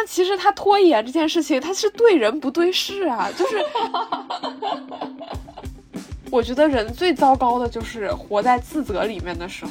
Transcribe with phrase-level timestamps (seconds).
[0.00, 3.62] 但其实他拖延这件事情，他是对人不对事啊，就是。
[6.32, 9.70] 我觉得人最糟糕的就是活在自责里面的时候。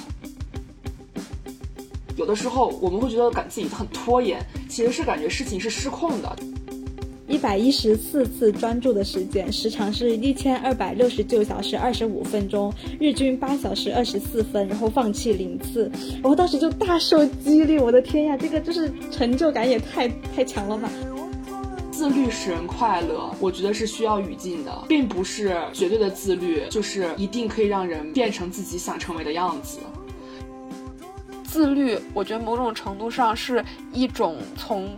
[2.15, 4.39] 有的时候我们会觉得感自己很拖延，
[4.69, 6.35] 其实是感觉事情是失控的。
[7.29, 15.89] 一百一十四次专注的时间，时长是一千二百六十九小时二十五分钟，日均八小时二十四分，然后放弃零次，
[16.23, 17.77] 我当时就大受激励。
[17.77, 20.89] 我的天呀，这个就是成就感也太太强了吧！
[21.91, 29.77] 自律使人快乐，我觉得是需要语境的，并不是绝对的自律就是一定可以让人变成自己想成为的样子。
[31.43, 34.89] 自律，我觉得某种程度上是一种从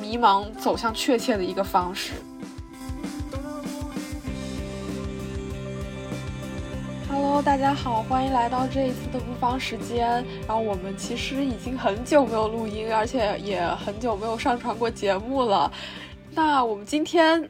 [0.00, 2.12] 迷茫走向确切的一个方式。
[7.08, 10.24] Hello，大家好，欢迎来到这一次的不方时间。
[10.46, 15.70] 然后我们其实已经很久没有录音，而且也很久没有上传过节目了。
[16.34, 17.48] 那我们今天。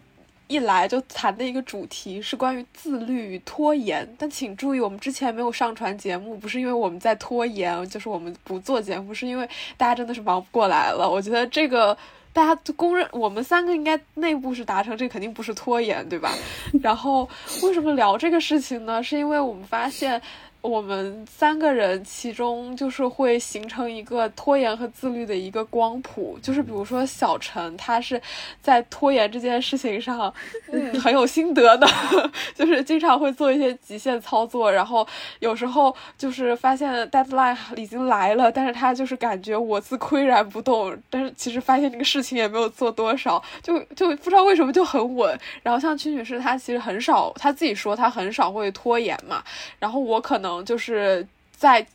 [0.49, 11.09] 一来就谈的一个主题是关于自律与拖延，但请注意，我们之前没有上传节目，不是因为我们在拖延，就是我们不做节目，是因为大家真的是忙不过来了。
[11.09, 11.97] 我觉得这个
[12.33, 16.33] 大家都公认，我们三个应该内部是达成，这肯定不是拖延，对吧？
[16.83, 17.29] 然后
[17.63, 19.03] 为什么聊这个事情呢？
[19.03, 20.21] 是因为我们发现。
[20.63, 28.21] 我们三个人其中就是会形成一个拖延和自律的一个光谱，就是比如说小陈，他是
[28.61, 30.33] 在拖延这件事情上
[30.71, 31.87] 嗯很有心得的，
[32.55, 35.05] 就是经常会做一些极限操作，然后
[35.41, 45.37] 有时候就是发现 deadline 已经来了，但是他就是感觉我自岿然不动，但是其实发现这个事情也没有做多少，就就不知道为什么就很稳。
[45.65, 49.43] 然后像曲女士，她其实很少，她自己说她很少会拖延嘛，
[49.81, 50.52] 然后我可能。
[50.61, 51.87] 就是在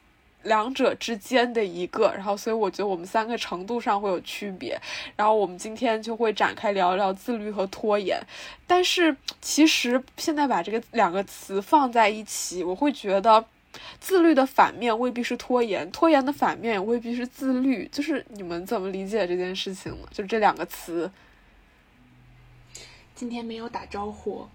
[0.43, 4.79] 两者之间的一个，然后所以我觉得我们三个程度上会有区别，
[5.17, 8.17] 然后我们今天就会展开聊聊自律和拖延。
[8.65, 13.43] 但是其实现在把这个两个词放在一起，我会觉得
[13.99, 17.85] 自律的反面未必是拖延，拖延的反面也未必是自律。
[17.91, 20.07] 就是你们怎么理解这件事情呢？
[20.13, 21.11] 就这两个词。
[23.13, 24.47] 今天没有打招呼。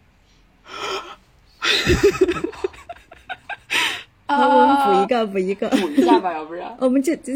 [4.28, 7.33] 我们补一个，补一个，补一下吧，要不然 我们就就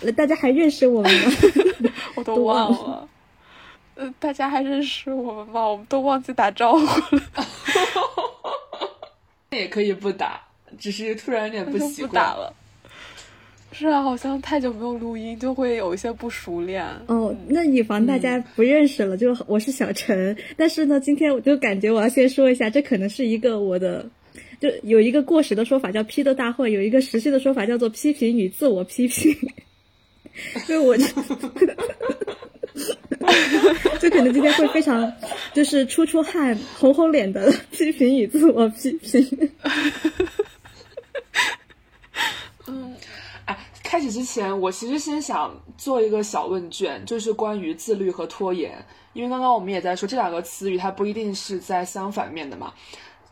[0.16, 1.32] 大家还认识我们吗？
[2.14, 3.08] 我都忘了。
[3.96, 5.66] 呃，大家还认识我们吗？
[5.66, 7.22] 我们都忘记打招呼了。
[9.50, 10.40] 那也可以不打，
[10.78, 12.54] 只是突然有点不习惯了。
[13.72, 16.86] 是啊，好像太久没有录音，就会有一些不熟练。
[17.06, 20.36] 哦，那以防大家不认识了，就我是小陈。
[20.56, 24.06] 但是呢，今天我就感觉我要先说一下，这可能是一个我的。
[24.60, 29.32] 就有一个过时的说法叫批斗大会，有一个实际的说法叫做批评与自我批评。
[30.68, 31.04] 就我就，
[33.98, 35.12] 就可能今天会非常
[35.52, 39.50] 就是出出汗、红红脸的批评与自我批评。
[42.68, 42.94] 嗯，
[43.46, 48.72] 哎，开始之前，我其实先想做一个小问卷，就是关于自律和拖延，
[49.14, 52.72] 因为刚刚我们也在说这两个词语，它不一定是在相反面的嘛。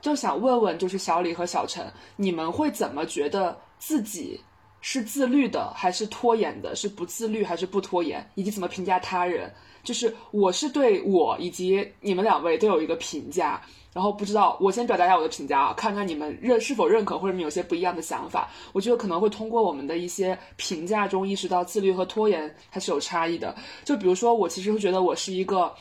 [0.07, 1.85] 就想问问，就是小李和小陈，
[2.15, 4.41] 你们会怎么觉得自己
[4.81, 6.77] 是自律的，还是拖延的？
[6.77, 8.25] 是不自律还是不拖延？
[8.37, 9.53] 以及怎么评价他人？
[9.83, 13.61] 就是我是对我以及你们两位都有一个评价，
[13.93, 18.49] 然后不知道我先表达一下我的评价啊，看看你们认是否认可，或者你们有些不一样的想法。
[18.73, 23.53] 我觉得可能会通过我们的一些评价中意识到自律和拖延它是有差异的。
[23.85, 25.75] 就比如说，我其实会觉得我是一个。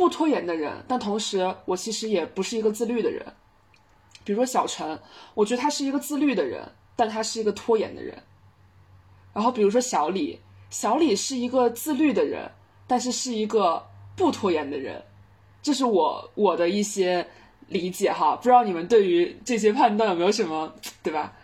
[0.00, 3.22] 不拖延的人，但同时我其实也不是一个自律的人。
[4.24, 4.98] 比如说小陈，
[5.34, 6.66] 我觉得他是一个自律的人，
[6.96, 8.16] 但他是一个拖延的人。
[9.34, 10.40] 然后比如说小李，
[10.70, 12.50] 小李是一个自律的人，
[12.86, 15.02] 但是是一个不拖延的人。
[15.60, 17.28] 这是我我的一些
[17.68, 20.72] 理解哈，不知道你们对于这些判断有没有什么
[21.02, 21.36] 对吧？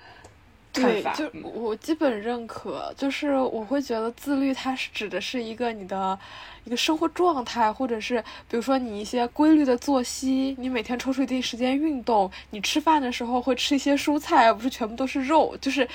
[0.76, 6.18] 对，就我基本认可，就是我会觉得自律它是指的是一个你的
[6.64, 15.88] 一个生活状态，或者是比如说你一些规律的作息，你每天抽出一定时间运动，你吃饭的时候会吃一些蔬菜，而不是全部都是肉，就是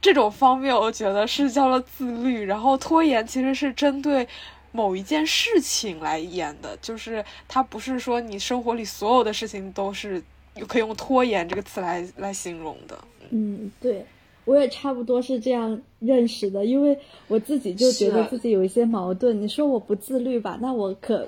[0.00, 2.44] 这种方面，我觉得是叫做自律。
[2.44, 4.26] 然后拖延其实是针对
[4.72, 10.22] 某一件事情来演的，就是它不是说你生活里所有的事情都是
[10.66, 12.98] 可以用拖延这个词来来形容的。
[13.30, 14.04] 嗯，对。
[14.44, 16.98] 我也差不多是这样认识的，因为
[17.28, 19.40] 我自己就觉得自己有一些矛盾。
[19.40, 21.26] 你说我不自律吧，那我可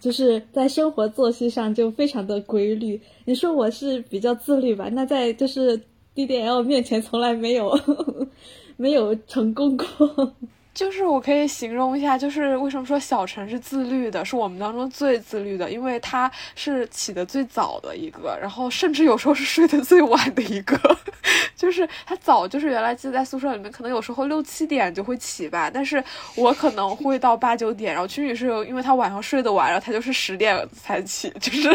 [0.00, 3.00] 就是在生活作息上就非常的规律。
[3.24, 5.80] 你说我是比较自律吧，那在就是
[6.14, 7.78] DDL 面前从来没有
[8.76, 10.34] 没有成功过。
[10.76, 20.78] 就是我可以形容一下，就是为什么说小陈是自律的，是我们当中最自律的，因为他是起得最早的一个，然后甚至有时候是睡得最晚的一个。
[21.56, 31.74] 就是他早，就是原来记得在宿舍里面，可能有时候六七点就会起吧，但是我可能会到八九点，然后曲女士因为她晚上睡得晚，然后她就是十点才起，就是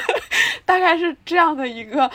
[0.66, 2.10] 大概是这样的一个。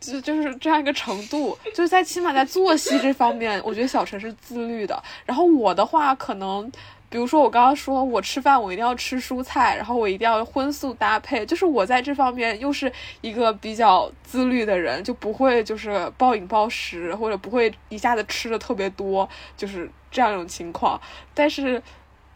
[0.00, 5.00] 就就是这样一个程度，就是在起码在作息这方面，我觉得小陈是自律的。
[5.26, 6.72] 然后我的话，可能
[7.10, 20.98] 比如说我刚刚说我吃饭我一定要吃蔬菜，然后我一定要荤素搭配，就是我在这方面又是一个比较自律的人，就不会就是暴饮暴食，或者不会一下子吃的特别多，就是这样一种情况。
[21.34, 21.82] 但是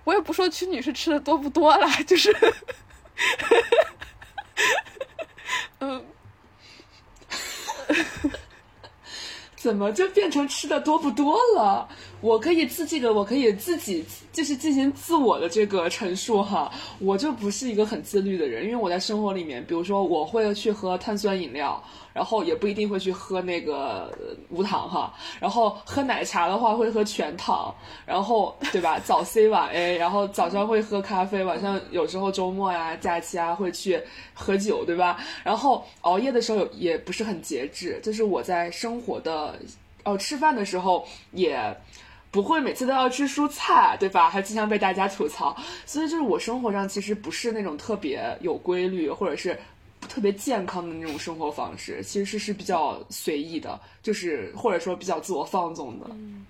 [0.04, 2.30] 我也不说曲女士吃的多不多了，就是，
[5.80, 6.03] 嗯。
[9.56, 11.88] 怎么就变成吃的多不多了？
[12.20, 16.70] 我可以自这个，我可以自己就是进行自我的这个陈述哈。
[16.98, 21.82] 我就不是一个很自律的人，因为我在生活里面，比如说我会去喝碳酸饮料。
[22.14, 24.16] 然后也不一定会去喝那个
[24.48, 27.74] 无糖哈，然后喝奶茶的话会喝全糖，
[28.06, 28.98] 然后对吧？
[29.04, 34.00] 早 C 晚 A，然后早上会喝咖啡，晚上有时候周末呀、假期啊会去
[34.32, 35.18] 喝酒，对吧？
[35.42, 39.58] 然后熬夜的时候也不是很节制，就是我在生活的
[40.04, 41.76] 哦吃饭的时候也
[42.30, 44.30] 不会每次都要吃蔬菜，对吧？
[44.30, 49.58] 还经常被大家吐槽，所以就是我生活上其实不是那种特别有规律，或者是。
[50.08, 56.06] 特别健康的那种生活方式，其实是比较随意的，就是或者说比较自我放纵的。
[56.10, 56.44] 嗯，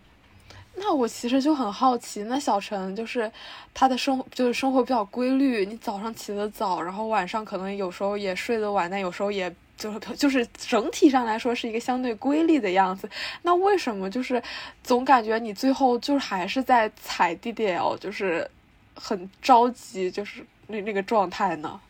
[0.75, 3.31] 那我其实就很好奇，那小陈就是
[3.73, 13.09] 他的生就是生活比较规律，你早上起得早，然后晚上可能有时候也睡得晚，但有时候也就是 就是整体上来说是一个相对规律的样子。
[13.43, 14.43] 那为什么就是
[14.83, 18.49] 总感觉你最后就是还是在踩 DDL，就是
[18.95, 21.81] 很着急，就是那那个状态呢？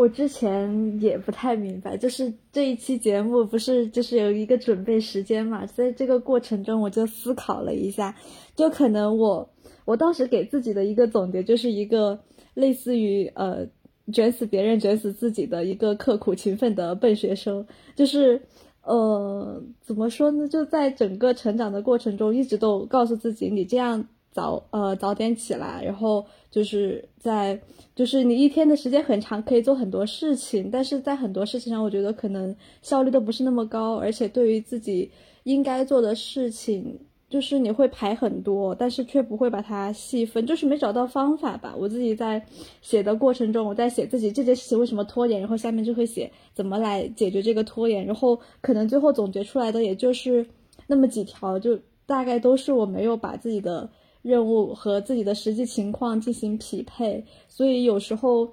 [0.00, 8.16] 我之前也不太明白，就是这一期节目不是就是有一个准备时间嘛，在这个过程中我就思考了一下，
[8.56, 9.50] 就可能我
[9.84, 12.18] 我当时给自己的一个总结就是一个
[12.54, 13.66] 类似于呃
[14.10, 18.40] 卷死别人卷死自己的一个刻苦勤奋的笨学生，就是
[18.82, 20.48] 呃怎么说呢？
[20.48, 24.08] 就在整个成长的过程中，一直都告诉自己你这样。
[24.32, 27.60] 早呃早点起来，然后就是在
[27.96, 35.10] 就是你一天的时间很长，可以做很多事情，但是在很多事情上，我觉得可能效率都不是那么高，而且对于自己
[35.42, 36.96] 应该做的事情，
[37.28, 41.74] 就是你会排很多，但是却不会把它细分，就是没找到方法吧。
[41.76, 42.40] 我自己在
[42.82, 50.46] 写的过程中，我在写自己这件事情为什么拖延，然后下面就会写怎么来解决这个拖延，然后可能最后总结出来的也就是
[50.86, 53.90] 那么几条，就大概都是我没有把自己的。
[54.22, 58.46] 任务和自己的实际情况进行匹配，所以有时候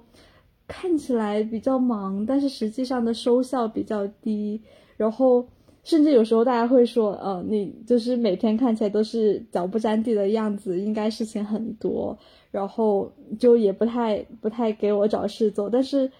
[0.66, 4.60] 看起来比较忙，但是实际上的收效比较低。
[4.96, 5.46] 然后
[5.84, 12.18] 甚至有时候大家会说，呃，你就是每天看起来都是脚不沾地的样子，应该事情很多，
[12.50, 15.68] 然后就也不太不太给我找事做。
[15.68, 16.10] 但是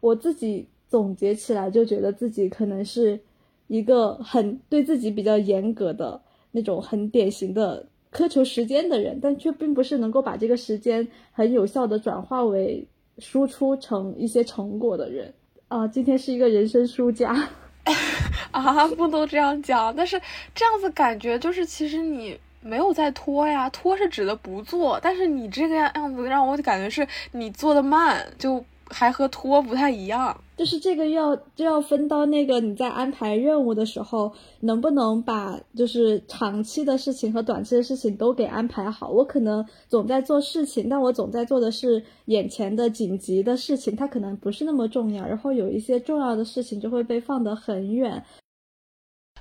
[0.00, 3.20] 我自己总结起来，就觉得自己可能是
[3.66, 6.20] 一个很对自己比较严格的
[6.52, 7.84] 那种很典型的。
[8.12, 12.86] 苛求时间的人，但却并不是能够把这个时间很有效的转化为
[13.18, 15.32] 输出成一些成果的人
[15.68, 15.88] 啊！
[15.88, 17.48] 今天是一个人生输家
[18.52, 19.94] 啊，不能这样讲。
[19.96, 20.20] 但是
[20.54, 30.38] 这样子感觉就是，其实你没有在拖呀，拖是指的不做，但是你这个样样子让我感觉是你做的慢，就还和拖不太一样。
[30.56, 39.08] 就是这个要就要分到那个你在安排任务的时候，能不能把就是长期的事情和短期的事情都给安排好？
[39.08, 45.26] 我可能总在做事情，但我总在做的是眼前的紧急的事情，它可能不是那么重要。
[45.26, 48.22] 然后有一些重要的事情就会被放得很远。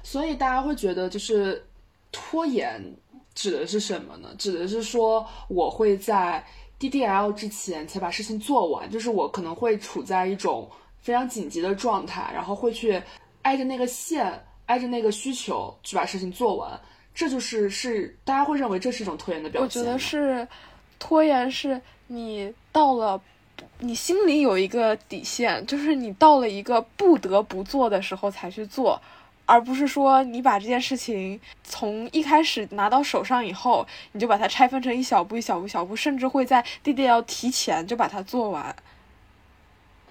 [0.02, 1.64] 所以大家会觉得，就是
[2.12, 2.82] 拖延
[3.36, 4.30] 指的是什么呢？
[4.38, 6.44] 指的是说我会在
[6.82, 10.70] DDL 之前才把事情做完，就是我可能会处在一种。
[11.04, 13.02] 非常紧急的状态，然后会去
[13.42, 16.80] 挨着那个线，挨着那个需求去把事情做完，
[17.16, 19.82] 这就是是大家会认为这是一种拖延的表现。
[19.82, 20.48] 我觉得是
[21.00, 23.20] 拖延，是你到了，
[23.80, 29.02] 你心里有一个底线，就是你到了一个不得不做的时候才去做，
[29.52, 38.74] 而不是说你把这件事情从一开始拿到手上以后，你就把它拆分成一小步一小步小步，甚至会在 D D 要提前就把它做完。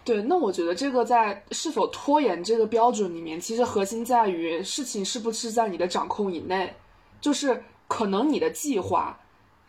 [0.04, 6.74] 对，那我觉得这个在是否拖延这个标准里面，其实核心在于事情是不是在你的掌控以内。
[7.22, 9.18] 就是可能你的计划。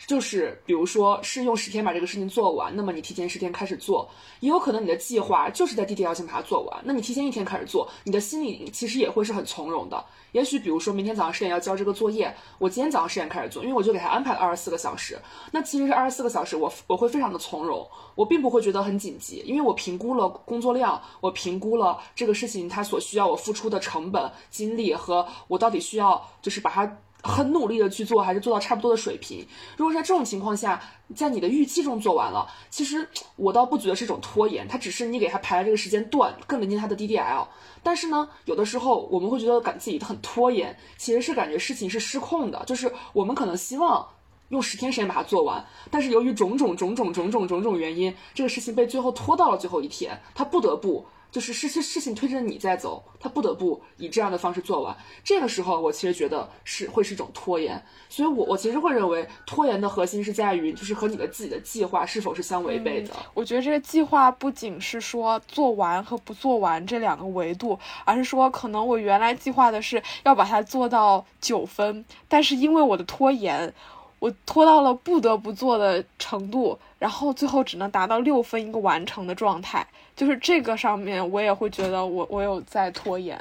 [0.07, 4.09] 就是，比如说是用十天把这个事情做完，那么你提前十天开始做，
[4.41, 10.03] 也有可能你的计划就是在地铁要先把它做完，那你提前一天开始做，你的心里其实也会是很从容的。
[10.33, 15.17] 也许比如说明天早上十点要交这个作业，我今天早上十点开始做，因为我就给他安排了二十四个小时，
[15.51, 26.97] 那其实是二十四个小时，我我会非常的从容，我并不会觉得很紧急，因为我评估了工作量，我评估了这个事情它所需要我付出的成本、精力和我到底需要就是把它。
[27.23, 29.45] 很努力的去做，还是做到差不多的水平。
[29.77, 30.81] 如果在这种情况下，
[31.15, 37.47] 在你的预期中做完了，其实我倒不觉得是一种拖延，它只是你给他排了这个时间段，更临近他的 DDL。
[37.83, 44.07] 但是呢，有的时候我们会觉得感自己很拖延，其实是感觉事情是失控的，就是我们可能希望
[44.49, 51.05] 用十天时间把它做完，但是由于种种种种种种种种原因，这个事情被最后拖到了最后一天，他不得不。
[51.31, 54.95] 就是事事事情推着你在走，他不得不以这样的方式做完。
[55.23, 57.81] 这个时候，我其实觉得是会是一种拖延。
[58.09, 63.15] 所以，我我其实会认为，拖延的核心是在于，就是和你的自己的计划是否是相违背的。
[63.33, 73.73] 我觉得这个计划不仅是说做完和不做完这两个维度，而是说，可能我原来计划的是要把它做到九分，但是因为我的拖延。
[74.19, 83.39] 我拖到了不得不做的程度，然后最后只能达到六分一个完成的状态，就是这个上面我也会觉得我我有在拖延。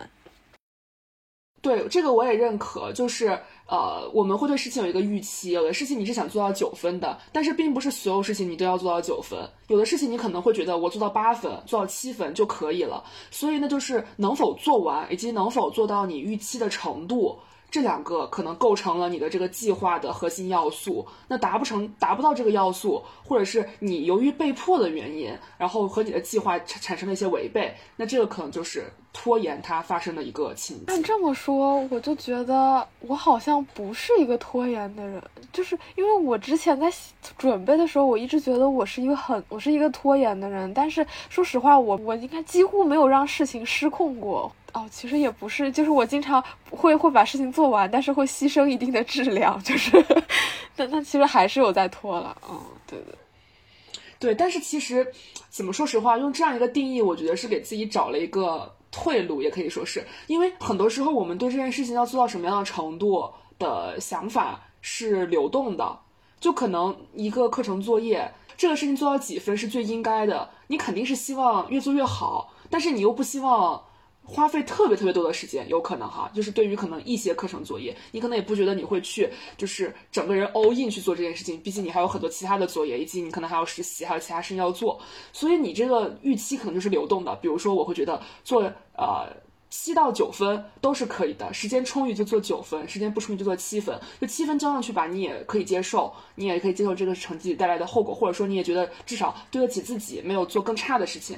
[1.63, 17.39] 对这个我也认可，就是呃我们会对事情有一个预期，有的事情你是想做到九分的，但是并不是所有事情你都要做到九分，有的事情你可能会觉得我做到八分，做到七分就可以了，所以呢就是能否做完以及能否做到你预期的程度。
[17.71, 21.07] 这两个可能构成了你的这个计划的核心要素。
[21.29, 30.85] 那达不成、达不到这个要素，或者是你由于被迫的原因，然后和你的计划产产生了一些违背，那这个可能就是拖延它发生的一个情景。
[30.89, 35.23] 按这么说，我就觉得我好像不是一个拖延的人，
[35.53, 36.93] 就是因为我之前在
[37.39, 40.73] 准备的时候，我一直觉得我是一个很我是一个拖延的人。
[40.75, 44.51] 但是说实话，我我应该几乎没有让事情失控过。
[44.73, 49.91] 哦，其实也不是，就是我经常会会把事情做完，但是会牺牲一定的质量，就是，
[50.77, 53.15] 但但其实还是有在拖了，嗯，对对，
[54.19, 55.07] 对，但是其实
[55.49, 65.99] 怎么说实话，用这样一个定义，我觉得是给自己找了一个退路，也可以说是因为很多时候我们对这件事情要做到什么样的程度的想法是流动的，
[66.39, 73.83] 就可能一个课程作业，这个事情做到几分是最应该的，你肯定是希望越做越好，但是你又不希望。
[74.23, 85.01] 花费特别特别多的时间，有可能哈，就是对于可能一些课程作业，你可能也不觉得你会去，就是整个人 all in 去做这件事情，毕竟你还有很多其他的作业，以及你可能还要实习，还有其他事情要做，
[85.33, 87.35] 所以你这个预期可能就是流动的。
[87.37, 88.63] 比如说，我会觉得做
[88.97, 89.27] 呃
[89.69, 101.37] 七到九分都是可以的，时间充裕就做九分，时间不充裕就做七分，就七分交上去吧，你也可以接受，你也可以接受这个成绩带来的后果，或者说你也觉得至少对得起自己，没有做更差的事情。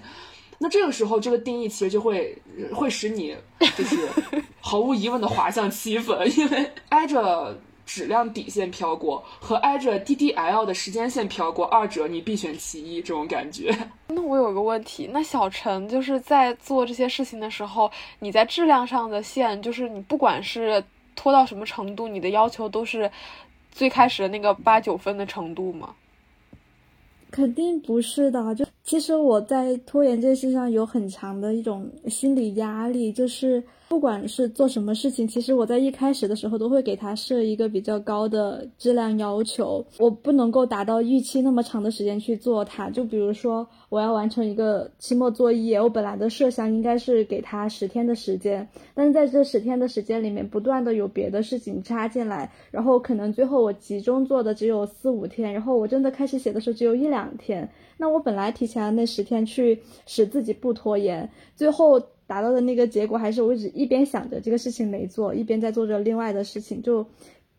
[0.63, 2.39] 那这个时候，这个定义其实就会
[2.73, 3.37] 会使你
[3.77, 4.09] 就是
[4.63, 13.77] 毫无疑问的滑向七分，因为挨着质量底线飘过和挨着 DDL 的时间线飘过，二者你必选其一，这种感觉。
[14.07, 17.91] 那我有个问题，那小陈就是在做这些事情的时候，
[18.21, 20.83] 你在质量上的线，就是你不管是
[21.17, 23.11] 拖到什么程度，你的要求都是
[23.73, 25.93] 最开始的那个八九分的程度吗？
[27.33, 33.61] 肯定不是的，就其实我在拖延这件事上有很强的一种心理压力，就是。
[33.93, 42.89] 不管是做什么事情，其实我在一开始的时候都会给他设一个比较高的质量要求，我不能够达到预期那么长的时间去做它。
[42.89, 57.69] 就比如说，我要完成一个期末作业，我本来的设想应该是给他十天的时间，但是在这十天的时间里面，不断的有别的事情插进来，然后可能最后我集中做的只有四五天，然后我真的开始写的时候只有一两天。
[57.99, 62.03] 那我本来提前的那十天去使自己不拖延，最后。
[62.33, 67.05] 达到的那个结果还是我一直一边想着这个事情没做，一边在做着另外的事情，就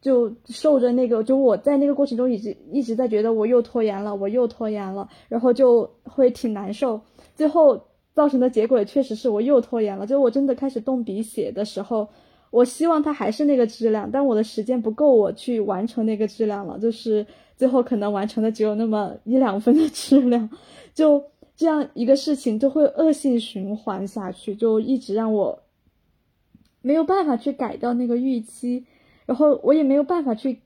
[0.01, 7.00] 就受着那个，就我在那个过程中一直一直在觉得我又拖延了，我又拖延了，然后就会挺难受。
[7.36, 7.80] 最后
[8.15, 12.08] 造成的结果也确实是我又拖延了，就我真的开始动笔写的时候，
[12.50, 17.24] 我希望它还是那个质量，但我的时间不够我去完成那个质量了，就是
[17.56, 20.50] 最后可能完成的只有那么一两分的质量，
[20.96, 21.24] 就。
[21.55, 25.63] 这样一个事情就会恶性循环下去，就一直让我
[26.81, 28.86] 没有办法去改掉那个预期，
[29.25, 30.60] 然后我也没有办法去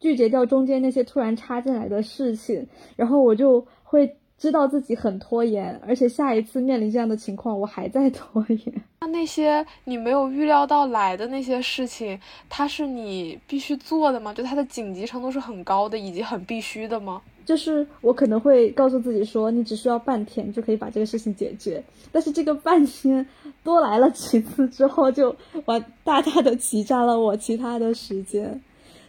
[0.00, 2.66] 拒绝掉中间那些突然插进来的事情，
[2.96, 8.82] 然后我就会知道自己很拖延，而且下一次面临这样的情况，我还在拖延。
[9.00, 12.18] 那那些你没有预料到来的那些事情，
[12.48, 14.32] 它是你必须做的吗？
[14.32, 17.20] 就它的紧急程度是很高的，以及很必须的吗？
[17.48, 21.82] 就是我可能会告诉自己说，你只需要半天就可以把这个事情解决。
[22.12, 23.26] 但是这个半天
[23.64, 28.60] 多来了几次之后，就完大大的挤占了我其他的时间，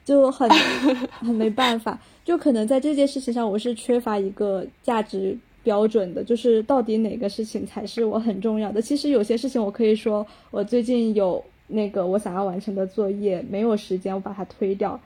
[0.06, 0.50] 就很
[1.20, 2.00] 很没办法。
[2.24, 8.82] 就可能在这件事情上，我是缺乏一个价值标准的，就是到底哪个事情才是我很重要的。
[8.82, 14.98] 其实有些事情我可以说，我最近有那个我想要完成的作业，没有时间，我把它推掉，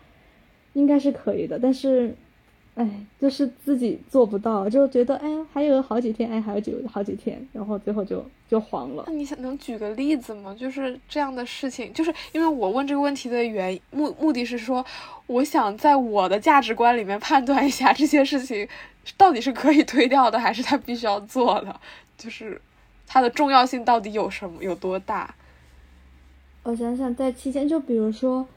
[0.73, 1.57] 应该是可以的。
[1.57, 2.13] 但是。
[2.75, 2.89] 哎，
[3.21, 9.03] 就是自己做不到，就觉得哎，还有好几天，哎，还有几好几天，然后最后就就黄了。
[9.05, 10.55] 那你想能举个例子吗？
[10.57, 14.83] 就是这样的事情，就是因为我问这个问题的原目目的是说，
[15.27, 18.67] 我想在我的价值观里面判断一下这些事情
[19.17, 21.79] 到底是可以推掉的，还是他必须要做的，
[22.17, 22.59] 就是
[23.05, 25.35] 它的重要性到底有什么有多大？
[26.63, 28.47] 我想想，在期间，就比如说，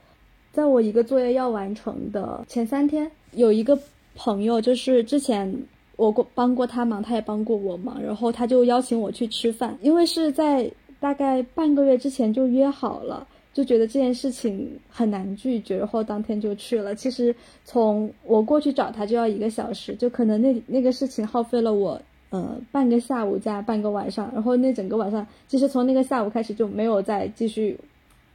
[0.53, 3.79] 在我一个作业要完成的前三天，有一个。
[4.17, 5.55] 朋友就是之前
[5.97, 16.95] 我过帮过他忙，他也帮过我忙，然后他就邀请我去吃饭，因为是在大概半个月之前就约好了，就觉得这件事情很难拒绝，然后当天就去了。
[16.95, 27.79] 其实从我过去找他就要一个小时，就可能那那个事情耗费了我呃半个下午加半个晚上，然后那整个晚上其实从那个下午开始就没有再继续。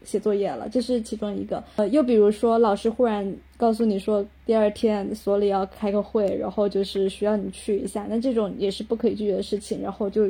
[0.04, 1.64] 写作业了，这是其中一个。
[1.76, 9.82] 呃，又比如说，老师忽然告诉你说，第二天所里要开个会，然后就是需要你去一下，那这种也是不可以拒绝的事情。
[9.82, 10.30] 然后就，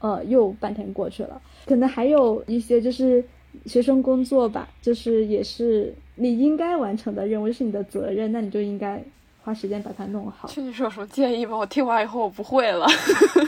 [0.00, 1.40] 呃，又半天过去了。
[1.66, 3.24] 可能还有一些就是
[3.66, 9.02] 学生工作吧，就是也是你应该完成的任务，是你的责任，那你就应该
[9.48, 10.46] 花时间把它弄好。
[10.56, 11.56] 你是有什么建议吗？
[11.56, 12.86] 我听完以后我不会了。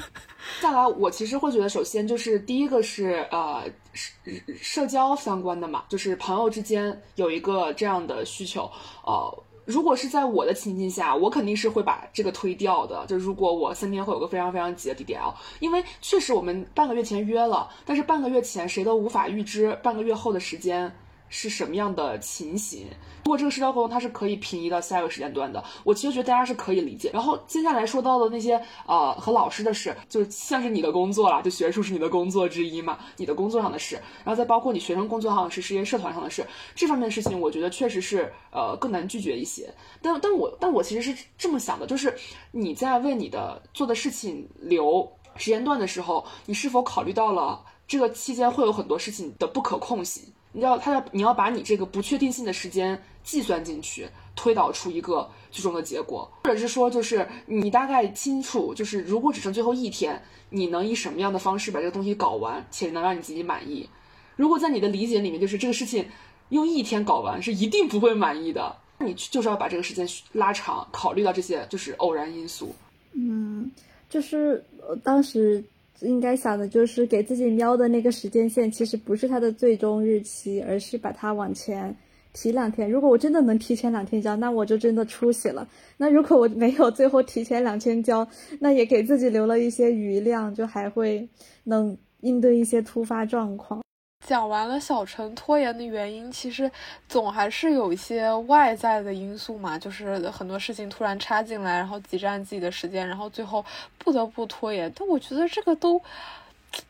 [0.62, 4.10] 再来，我其实会觉得，首先就是第一个是呃社
[4.56, 8.62] 社交相关的嘛，就是朋友之间有一个这样的需求。
[9.04, 13.04] 呃，如果是在我的情境下，我肯定是会把这个推掉的。
[13.06, 20.90] 就如果我三天会有个非常非常急的 DDL，因为确实我们半个月前约了，但是半个月前谁都无法预知半个月后的时间。
[21.30, 22.86] 是什么样的情形？
[23.24, 27.10] 如果这个社交活动它是可以平移到下一个时间段的，我其实觉得大家是可以理解。
[27.12, 39.72] 然后接下来说到的那些呃和老师的事，就像是你的工作啦，就学术是你的工作之一嘛，你的工作上的事，然后再包括你学生工作上的事，是一些社团上的事，这方面的事情，我觉得确实是呃更难拒绝一些。
[40.02, 42.12] 但但我但我其实是这么想的，就是
[42.50, 50.22] 你在为你的做的事情留时间段的时候，你是否考虑到了这个期间会有很多事情的不可控性？
[50.52, 63.88] 你要他要你要把你这个不确定性的时间计算进去，推导出一个最终的结果，或者是说，就是你大概清楚，就是如果只剩最后一天，你能以什么样的方式把这个东西搞完，且能让你自己满意？
[64.36, 66.06] 如果在你的理解里面，就是这个事情
[66.50, 72.72] 用一天搞完是一定不会满意的，你就是要把这个时间拉长，考虑到这些就是偶然因素。
[73.14, 73.68] 嗯，
[74.08, 74.64] 就是
[75.02, 75.64] 当时。
[76.00, 81.94] 应该想的就是给自己瞄的那个时间线，其实不是它的最终日期，而是把它往前
[82.32, 82.90] 提两天。
[82.90, 85.68] 如果我真的能提前两天交，那我就真的出息了。
[85.96, 88.26] 那如果我没有最后提前两天交，
[88.58, 91.28] 那也给自己留了一些余量，就还会
[91.64, 93.82] 能应对一些突发状况。
[94.26, 96.70] 讲完了小陈拖延的原因，其实
[97.08, 103.64] 总还是有一些外在的因素嘛，就是很多事情突然插进来，然后挤占自己的时间，然后最后
[103.98, 104.92] 不得不拖延。
[104.94, 106.00] 但我觉得这个都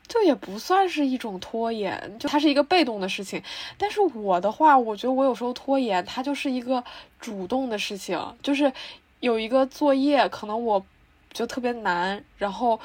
[0.07, 3.43] 就也不算是一种拖延，就它是一个被动的事情。
[3.79, 6.85] 但是我的话，我觉得我有时候拖延，它就是一个
[7.19, 8.71] 主动的事情，就是
[9.21, 10.85] 有一个作业，可能我
[11.33, 12.79] 就特别难，然后。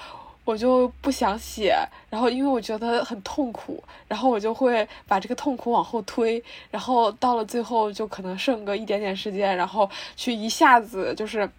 [0.45, 1.75] 我就不想写，
[2.07, 11.49] 然后因为我觉得很痛苦，然后我就会把这个痛苦往后推，然后到了最后就可能剩个一点点时间，然后去一下子就是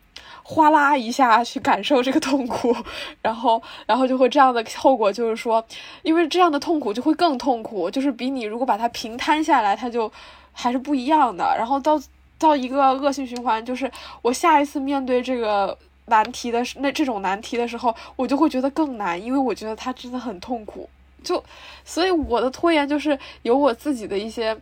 [0.44, 2.74] 哗啦一下去感受这个痛苦，
[3.20, 5.62] 然后然后就会这样的后果就是说，
[6.02, 10.10] 因为这样的痛苦就会更痛苦，就是比你如果把它平摊下来，它就
[10.52, 12.00] 还是不一样的，然后到
[12.38, 13.90] 到一个恶性循环，就是
[14.22, 15.76] 我下一次面对这个。
[16.06, 20.88] 难题的那这种难题的时候，我就会觉得更难，因为我觉得它真的很痛苦。
[21.24, 21.42] 就，
[21.84, 24.56] 所以我的拖延就是有我自己的一些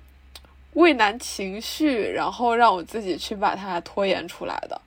[0.72, 4.80] 畏难情绪，然后让我自己去把它拖延出来的。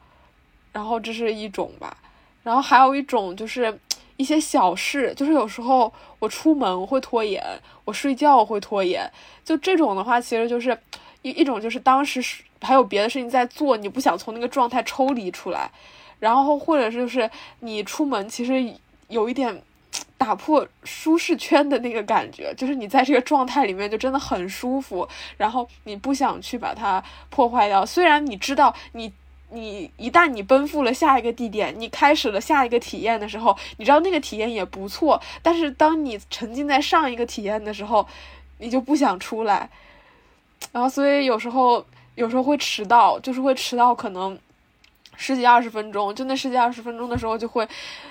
[0.71, 1.95] 然后这是一种吧，
[2.43, 3.79] 然后还有一种就是
[4.15, 7.43] 一些小事，就是有时候我出门会拖延，
[7.85, 9.07] 我睡觉会拖延。
[9.45, 10.75] 就这种的话，其实就是
[11.21, 12.19] 一一种就是当时
[12.61, 15.69] 还有别的事情在做，你不想从那个状态抽离出来。
[16.19, 18.73] 然后或者是就是你出门其实
[19.07, 19.61] 有一点
[20.17, 27.85] 打破舒适圈的那个感觉，就是你在这个状态里面就真的很舒服，然后你不想去把它破坏掉。
[27.85, 29.13] 虽然你知道你
[29.51, 38.05] 你一旦你奔赴了下一个地点，你开始了下一个体验的时候，你知道那个体验也不错，但是当你沉浸在上一个体验的时候，
[38.57, 39.69] 你就不想出来。
[40.71, 44.37] 然后所以有时候有时候会迟到，就是会迟到可能。
[45.17, 47.67] 十几二十分钟，就那十几二十分钟的时候，就会，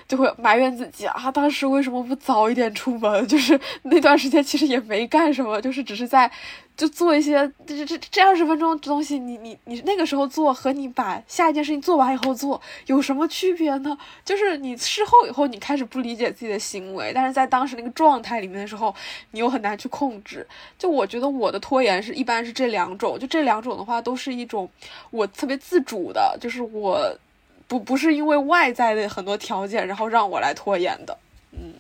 [0.07, 3.25] 就会埋怨自己啊，当时为什么不早一点出门？
[3.29, 6.31] 就是那段时间其实也没干什么，就是只是在。
[6.77, 13.97] 就做一些这这这二十分钟的东西，你你你那个时候做和你把下一件事情做完以后做有什么区别呢？
[14.25, 18.95] 就是你事后以后你开始不理解自己的行为，但是在当时那个状态里面的时候，
[19.31, 20.47] 你又很难去控制。
[20.79, 24.69] 就我觉得我的拖延是一般是这两种，就这两种的话都是一种
[25.11, 27.19] 我特别自主的，就是我
[27.67, 31.17] 不不是因为外在的很多条件然后让我来拖延的。
[31.53, 31.73] 嗯，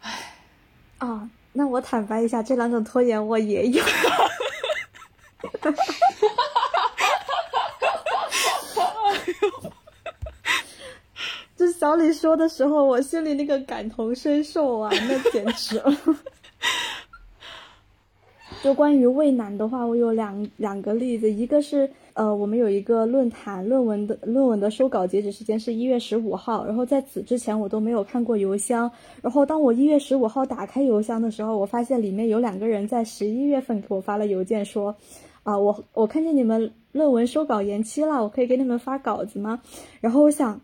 [0.00, 0.12] 唉，
[0.96, 1.28] 啊。
[1.52, 3.82] 那我坦白一下，这两种拖延我也有。
[3.82, 3.90] 哈
[5.40, 5.80] 哈哈哈
[8.74, 8.84] 哈
[9.62, 9.70] 哈
[11.56, 15.92] 就小李说的时候，我心里那个感同身受啊，那简直了。
[18.62, 21.90] 就关于畏难的话，我有两两个例子，一个是。
[22.18, 26.66] 呃，我们有一个论坛，论文的论文的收稿截止时间是一月十五号。
[26.66, 28.90] 然后在此之前，我都没有看过邮箱。
[29.22, 34.96] 然后当我一月十五号打开邮箱的时候，我发现里面有两个人在十一月份给我发了邮件，说，
[35.44, 39.62] 啊，我我看见你们论文收稿延期了，我可以给你们发稿子吗？
[40.00, 40.60] 然后我想，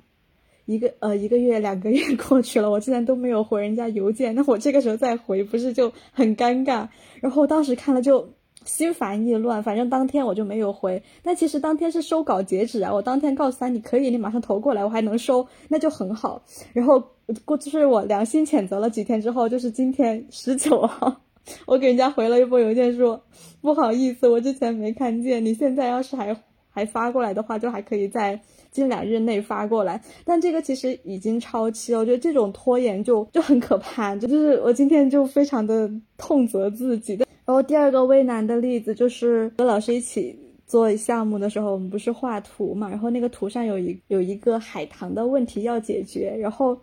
[0.66, 6.88] 一个呃一个月两个月 过去了，我竟然都没有回人家邮件，那我这个时候再回不是就很尴尬？
[7.20, 8.28] 然后当时看了就。
[8.64, 11.02] 心烦意乱，反正当天我就没有回。
[11.22, 16.42] 但其实当天是收稿截止啊，我当天告诉他你可以，你马上投过来，我还能收，那就很好。
[16.72, 17.02] 然后
[17.44, 21.20] 过就是我良心谴责了几天之后，就是今天十九号，
[21.66, 23.22] 我给人家回了一封邮件说
[23.60, 26.36] 不好意思，我之前没看见，你现在要是还
[26.70, 30.02] 还发过来的话，就还可以在近两日内发过来。
[30.24, 37.24] 但这个其实已经超期了，我觉得这种拖延就就很可怕，就是我今天就非常的痛责自己的。
[37.44, 46.78] 然后第二个畏难的例子就是和老师一起做项目的时候，我们不是画图嘛，然后那个图上有一有一个海棠的问题要解决，然后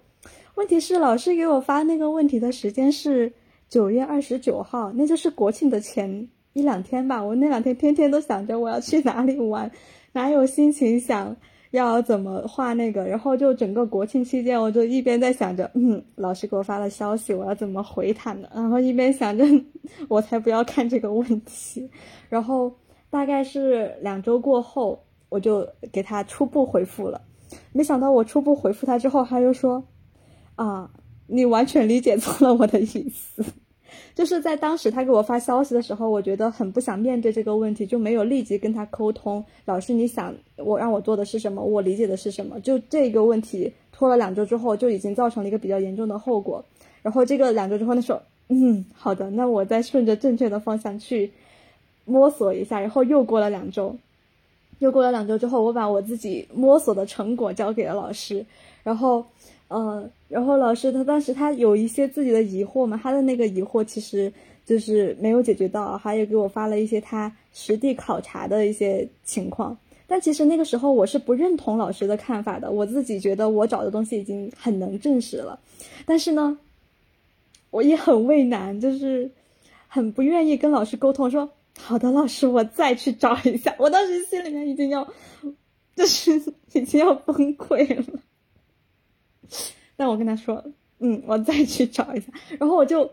[0.55, 3.31] 问题是老师给我发那个问题的时间是
[3.69, 9.71] 九月二十九号，那就是国庆的前一两天吧，我那两天天天都想着我要去哪里玩，
[10.13, 11.35] 哪有心情想。
[11.71, 13.03] 要怎么画那个？
[13.05, 18.47] 然后就整个国庆期间，我就一边在想着，嗯，老师给我发了消息，我要怎么回他呢？
[18.53, 19.45] 然后一边想着，
[20.07, 21.89] 我才不要看这个问题。
[22.29, 22.71] 然后
[23.09, 27.21] 大概是两周过后，我就给他初步回复了。
[27.73, 29.83] 没想到我初步回复他之后，他又说，
[30.55, 30.89] 啊，
[31.27, 33.43] 你完全理解错了我的意思。
[34.13, 39.43] 就是在当时他给我发消息的时候，我觉得很不想面对这个问题，就没有立即跟他沟通。
[39.65, 41.63] 老师，你想我让我做的是什么？
[41.63, 42.59] 我理解的是什么？
[42.59, 46.63] 就这个问题拖了两周之后，就已经造成了一个比较严重的后果。
[47.01, 51.31] 然后这个两周之后，他说：“嗯，好的，那我再顺着正确的方向去
[52.05, 53.95] 摸索一下。”然后又过了两周，
[54.79, 58.45] 又过了两周之后，我把我自己摸索的成果交给了老师，
[58.83, 59.25] 然后。
[59.73, 64.31] 嗯，然后老师他当时他有一些自己的疑惑嘛，他的那个疑惑其实
[64.65, 69.77] 就是没有解决到，还有给我发了一些他实地考察的一些情况。
[70.07, 75.57] 但其实那个时候我是不认同老师的看法的，我自己觉得我找的东西已经很能证实了。
[76.05, 76.57] 但是呢，
[77.69, 79.31] 我也很为难，就是
[79.87, 83.73] 很不愿意跟老师沟通，说好的，老师我再去找一下。
[83.79, 85.07] 我当时心里面已经要，
[85.95, 86.33] 就是
[86.73, 88.19] 已经要崩溃了。
[89.95, 90.63] 但我跟他说，
[90.99, 92.27] 嗯，我再去找一下。
[92.59, 93.09] 然后我就，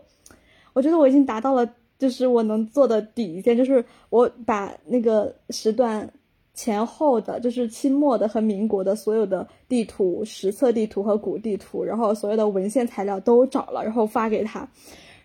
[0.73, 6.11] 我觉得我已经达到了，就是我能做的底线，就是我把那个时段
[6.53, 14.67] 前后的，就是清末的和民国的所有的地图、实测地图和古地图，然后所有的文献材料都找了，然后发给他。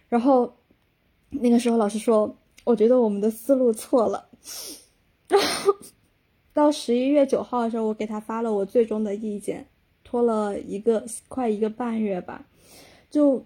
[0.08, 0.52] 然后
[1.30, 4.26] 那个时候老师说，我觉得我们的思路错了。
[5.28, 5.74] 然后
[6.52, 9.66] 到十一月九号的时候，我给他发了我最终的意见。
[10.14, 12.46] 拖了一个快一个半月吧，
[13.10, 13.44] 就，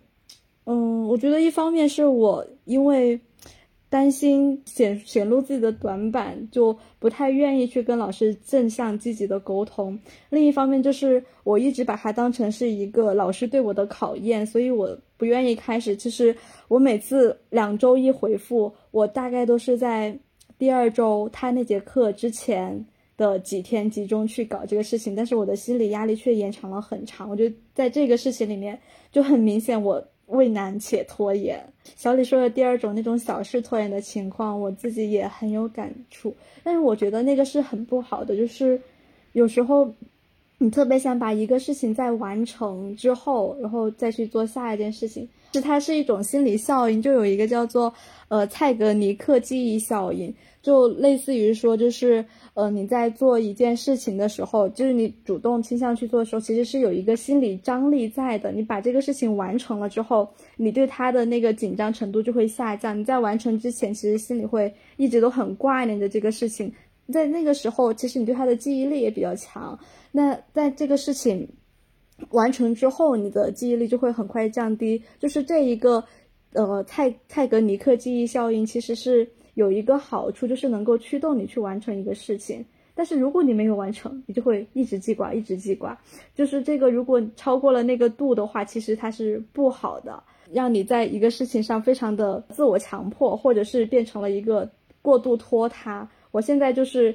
[0.67, 3.19] 嗯，我觉得一方面是我因为
[3.89, 15.97] 担心显显露自己的短板，就不太愿意去跟老师正向积极的沟通；另一方面就是我一直把它当成是一个老师对我的考验，所以我不愿意开始。
[15.97, 16.37] 其实
[16.69, 20.15] 我每次两周一回复，我大概都是在
[20.59, 22.85] 第二周他那节课之前。
[23.19, 27.29] 的几天集中去搞这个事情，但是我的心理压力却延长了很长。
[27.29, 28.79] 我觉得在这个事情里面
[29.13, 31.63] 就很明显，我畏难且拖延。
[31.97, 36.35] 小李说的第二种那种小事拖延的情况，我自己也很有感触。
[36.65, 38.81] 但是我觉得那个是很不好的，就是
[39.33, 39.93] 有时候。
[40.61, 47.95] 你特别想把一个事情在完成之后，然后再去做下一件事情，是它是一种心理效应，就有一个叫做
[48.27, 58.51] 呃蔡格尼克记忆效应，就类似于说，就是呃你在做一件事情的时候，就是你主动倾向去做的时候，其实是有一个心理张力在的。
[58.51, 62.99] 你把这个事情完成了之后，你对他的那个紧张程度就会下降。
[62.99, 66.73] 你在完成之前，其实心里会一直都很挂念着这个事情，
[67.13, 69.79] 在那个时候，其实你对他的记忆力也比较强。
[70.11, 71.49] 那在这个事情
[72.31, 75.01] 完成之后，你的记忆力就会很快降低。
[75.21, 76.03] 就是这一个，
[76.53, 82.65] 呃，泰泰格尼克记忆效应其实是有一个好处，就是能够驱动你去完成一个事情。
[82.95, 85.99] 但是如果你没有完成，你就会一直记挂，一直记挂。
[86.37, 94.71] 就是这个，如果超过了那个度的话，其实它是不好的，让你在一个事情上非常的自我强迫，或者是变成了一个
[95.03, 96.09] 过度拖沓。
[96.31, 97.13] 我现在就是。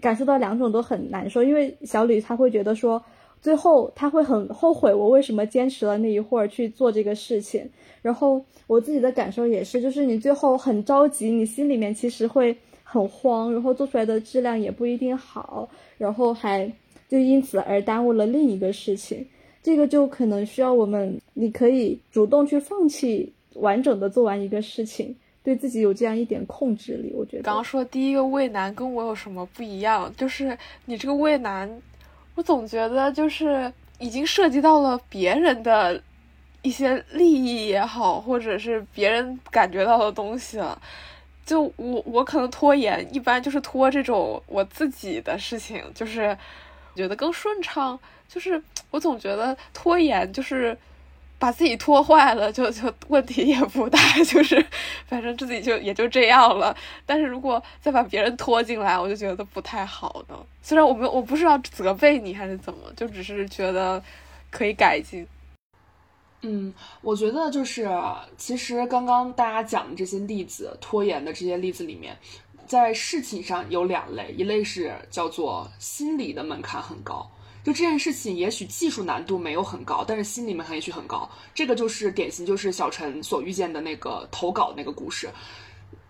[0.00, 3.02] 感受到两种都很难受，因为小李他会觉得说，
[3.40, 7.68] 最后他会很后悔我为什么坚持了那一会儿去做这个事情。
[8.02, 16.70] 然后我自己的感受也是，就是你最后很着急，你心里面其实会很慌，然后做出来的质量也不一定好，然后还
[17.08, 19.26] 就因此而耽误了另一个事情。
[19.62, 25.14] 这个就可能需要我们，你可以主动去放弃完整的做完一个事情。
[25.42, 27.42] 对自己有这样一点控制力，我觉得。
[27.44, 30.12] 刚刚说第一个畏难跟我有什么不一样？
[30.14, 31.66] 就是你这个畏难，
[32.34, 36.02] 我总觉得就是已经涉及到了别人的
[36.62, 40.80] 一些利益也好，或者是别人感觉到的东西了。
[41.44, 46.36] 就我我可能拖延，一般就是拖这种我自己的事情，就是
[46.94, 47.98] 觉得更顺畅。
[48.28, 50.76] 就是我总觉得拖延就是。
[51.40, 53.98] 把自己拖坏了，就就问题也不大，
[54.28, 54.64] 就是
[55.06, 56.76] 反正自己就也就这样了。
[57.06, 60.38] 但是如果再把别人拖进来，我就觉得不太好的。
[60.60, 64.00] 虽然我们我不是要责备你还是怎么，就只是觉得
[64.50, 65.26] 可以改进。
[66.42, 67.88] 嗯，我觉得就是
[68.36, 72.14] 其实刚刚大家讲的这些例子，拖延的这些例子里面，
[72.66, 77.30] 在事情上有两类，一类是叫做心理的门槛很高。
[77.70, 81.30] 就这件事情，也许技术难度没有很高，但是心里面也许很高。
[81.54, 85.30] 这个就是典型，就是小陈所遇见的那个投稿那个故事。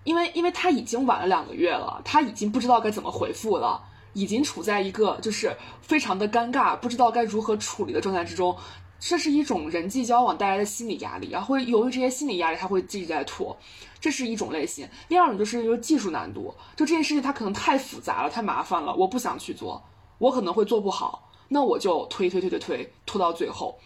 [0.05, 3.79] 因为，因为他已经晚了两个月了，他已经不知道该怎么回复了，
[4.15, 8.57] 已经处在一个就是非常的尴尬，不知道该如何处理的状态之中。
[8.99, 13.55] 这是一种人际交往带来的心理压力，然后由于这些心理压力，他会一直在拖，
[14.01, 14.89] 这是一种类型。
[15.11, 19.83] 第二种就是由技术难度，就这件事情它可能太复杂了，太麻烦了，我不想去做，
[20.17, 21.30] 我可能会做不好。
[21.53, 23.77] 那我就推推推推推拖到最后，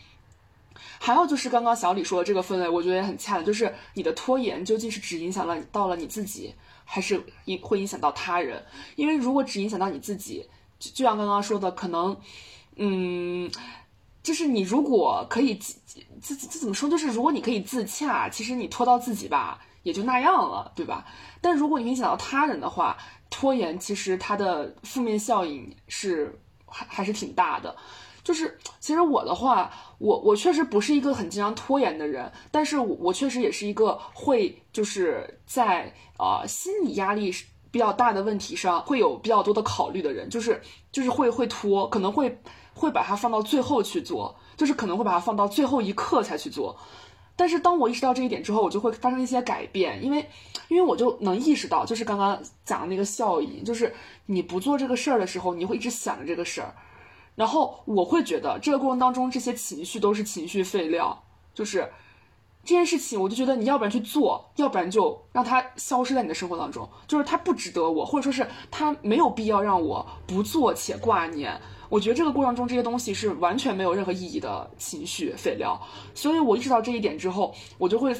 [1.00, 8.62] 还有就是刚刚小李说的这个分类，我觉得也很恰当，就是你的拖延究竟是只影响了到了你自己，还是影会影响到他人？
[8.96, 10.46] 因为如果只影响到你自己，
[10.78, 12.14] 就就像刚刚说的，可能，
[12.76, 13.50] 嗯，
[14.22, 15.74] 就是你如果可以自
[16.20, 16.86] 自这怎么说？
[16.86, 21.06] 就是如果你可以自洽，其实你拖到自己吧，也就那样了，对吧？
[21.40, 22.98] 但如果你影响到他人的话，
[23.30, 26.38] 拖延其实它的负面效应是。
[26.74, 27.74] 还还是挺大的，
[28.24, 37.32] 就是其实我的话，我我确实不是一个很经常拖延的人，但是我我确实也是一个会就是在呃心理压力
[37.70, 40.60] 比较大的问题上会有比较多的考虑的人，就是
[40.90, 42.36] 就是会会拖，可能会
[42.74, 46.76] 会把它放到最后去做，就是可能会把它放到最后一刻才去做。
[47.36, 50.24] 但是当我意识到这一点之后，我就会发生一些改变，因为，
[50.68, 53.92] 因为我就能意识到，就是刚刚讲的那个效应，就是
[54.26, 56.74] 你不做这个事儿的时候，你会一直想着这个事儿，
[57.34, 61.90] 然后我会觉得这个过程当中这些情绪都是情绪废料，就是
[62.64, 71.60] 这件事情，我就觉得你要不然去做，要不然就让它消失在你的生活当中，就是它不值得我，或者说是它没有必要让我不做且挂念。
[71.90, 75.80] 我觉得这个过程中这些东西是完全没有任何意义的情绪废料，
[76.14, 78.16] 所以我意识到这一点之后，我就会，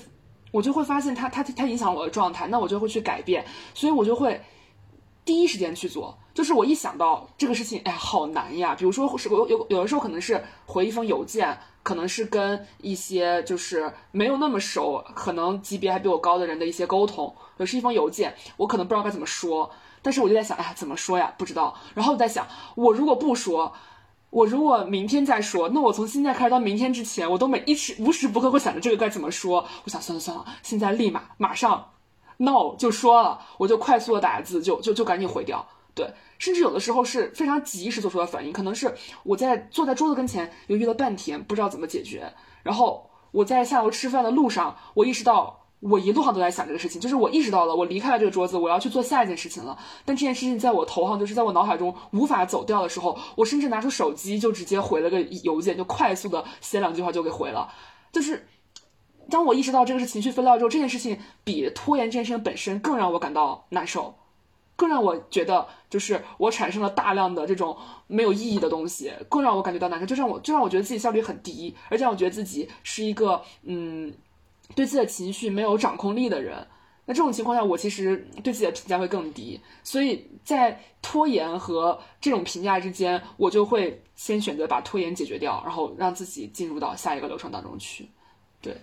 [0.53, 4.41] 我就会发现它它它影响我的状态，那我就会去改变，所以我就会
[5.25, 6.17] 第一时间去做。
[6.35, 8.75] 就是我一想到这个事情，哎呀，好难呀！
[8.75, 19.71] 比如说是有有有的时候可能是回一封邮件，可能是跟一些就是没有那么熟，可能级别还比我高的人的一些沟通，有是一封邮件，我可能不知道该怎么说。
[20.03, 21.33] 但是我就在想，哎，怎么说呀？
[21.39, 21.75] 不知道。
[21.95, 23.73] 然后我在想，我如果不说，
[24.31, 29.65] 我如果明天再说，那我从现在开始到明天之前，我都每一时无时不刻会想着这个该怎么说。
[29.85, 31.93] 我想算了算了，现在立马马上
[32.39, 45.61] ，no 就说了，我就快速的打字，就就就赶紧回掉，对，甚至有的时候是非常及时做出的反应，可能是我在坐在桌子跟前犹豫了半天，不知道怎么解决，然后我在下楼吃饭的路上，我意识到。
[45.81, 49.77] 我一路上都在想这个事情，就是我意识到了，我离开了这个桌子，我要去做下一件事情了。
[50.07, 57.71] 但这件事情在我头上，就是在我脑海中无法走掉的时候，我甚至拿出手机就直接回了个邮件，就快速的写两句话就给回了。
[58.11, 58.49] 就是
[59.29, 64.15] 当我意识到这个是情绪分料之后，这件事情比拖延这件事情本身更让我感到难受，
[64.77, 74.13] 更让我觉得就是我产生了大量的这种没有意义的东西，更让我感觉到难受，就让我就让我觉得自己效率很低，而且让我觉得自己是一个嗯。
[74.75, 76.67] 对自己的情绪没有掌控力的人，
[77.05, 79.61] 那这种情况下，我其实对自己的评价会更低。
[79.85, 88.09] 所以在拖延和这种评价之间，我就会先选择把拖延解决掉，然后让自己进入到下一个流程当中去。
[88.63, 88.75] 对，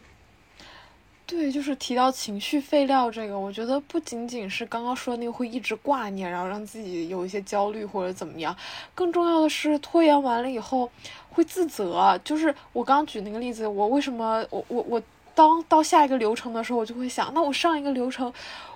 [1.31, 8.53] 对，就是提到情绪废料这个，我觉得不仅仅是刚刚说的那个会一直挂念，然后让自己有一些焦虑或者怎么样，
[8.93, 10.91] 更重要的是拖延完了以后
[11.29, 12.19] 会自责。
[12.25, 15.01] 就是我刚举那个例子，我为什么我我我。
[15.33, 18.31] 当到下一个流程的时候，我就会想，那我上一个流程。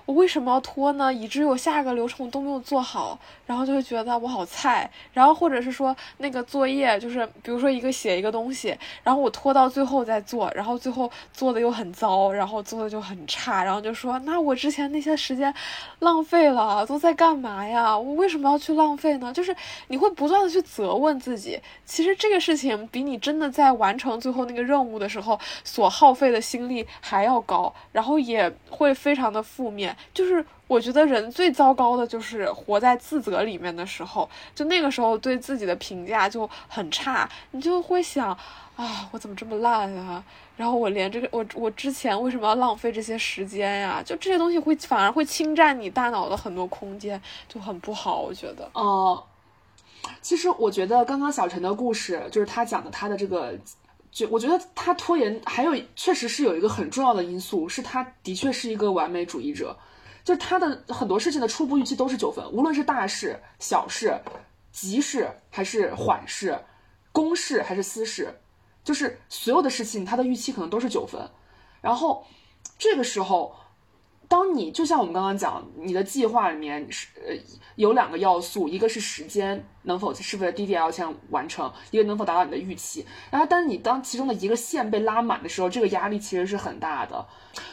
[0.06, 1.12] 我为什么要拖呢？
[1.12, 4.88] 以至于我下个流程我都没有做好，然后就会觉得我好菜。
[5.12, 15.52] 然后或者是说那个作业，就是比如说一个写一个东西，然后我拖到最后再做，然后最后做的又很糟，然后做的就很差，然后就说那我之前那些时间
[15.98, 17.98] 浪费了，都在干嘛呀？
[17.98, 19.32] 我为什么要去浪费呢？
[19.32, 19.54] 就是
[19.88, 21.60] 你会不断的去责问自己。
[21.84, 29.95] 其实这个事情比你真的在完成最后那个任务的时候所耗费的心力还要高，然后也会非常的负面。
[30.14, 38.30] 就是我觉得人最糟糕的就是活在自责里面的时候，就那个时候对自己的评价就很差，你就会想
[38.76, 40.22] 啊，我怎么这么烂啊？
[40.56, 44.02] 然后我连这个我我之前为什么要浪费这些时间呀？
[44.04, 48.20] 就这些东西会反而会侵占你大脑的很多空间，就很不好。
[48.20, 49.22] 我觉得，哦，
[50.22, 53.54] 其实我觉得刚刚小陈的故事，就是他讲的他的这个。
[54.16, 59.76] 就我觉得他拖延，还有确实是有一个很重要的因素，是他的确是一个完美主义者，
[60.24, 64.18] 就他的很多事情的初步预期都是九分，无论是大事、小事、
[64.72, 66.58] 急事还是缓事、
[67.12, 68.34] 公事还是私事，
[68.82, 71.20] 就是所有的事情他的预期可能都是九分，
[71.82, 72.26] 然后
[72.78, 73.54] 这个时候。
[74.28, 77.32] 当你就像我们刚刚讲，你的计划里面是呃
[77.76, 83.04] 有两个要素，一个是时间能否是不是 DDL 先完成，一个能否达到你的预期。
[83.30, 87.24] 然后，但是你当其中的一个线被拉满的时候，这个压力其实是很大的。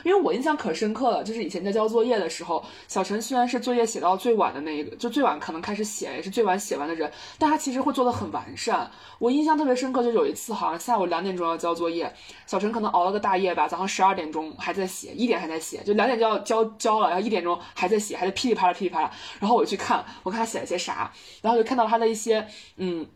[0.04, 8.90] 因为我印象可深刻了，就是以前在交作业的时候，小陈虽然是作业写到最晚的那一个，就最晚可能开始写，也是最晚写完的人，但他其实会做的很完善。
[9.20, 12.14] 我印象特别深刻，就有一次好像下午两点钟要交作业，
[12.46, 19.12] 小陈可能熬了个大夜吧，早上十二点钟还在写，一点还在写，就两点就要交交了，然后一点钟还在写，还在噼里啪啦噼里啪啦。
[19.42, 23.08] 然后我去看，我看他写了些啥，然后就看到他的一些嗯。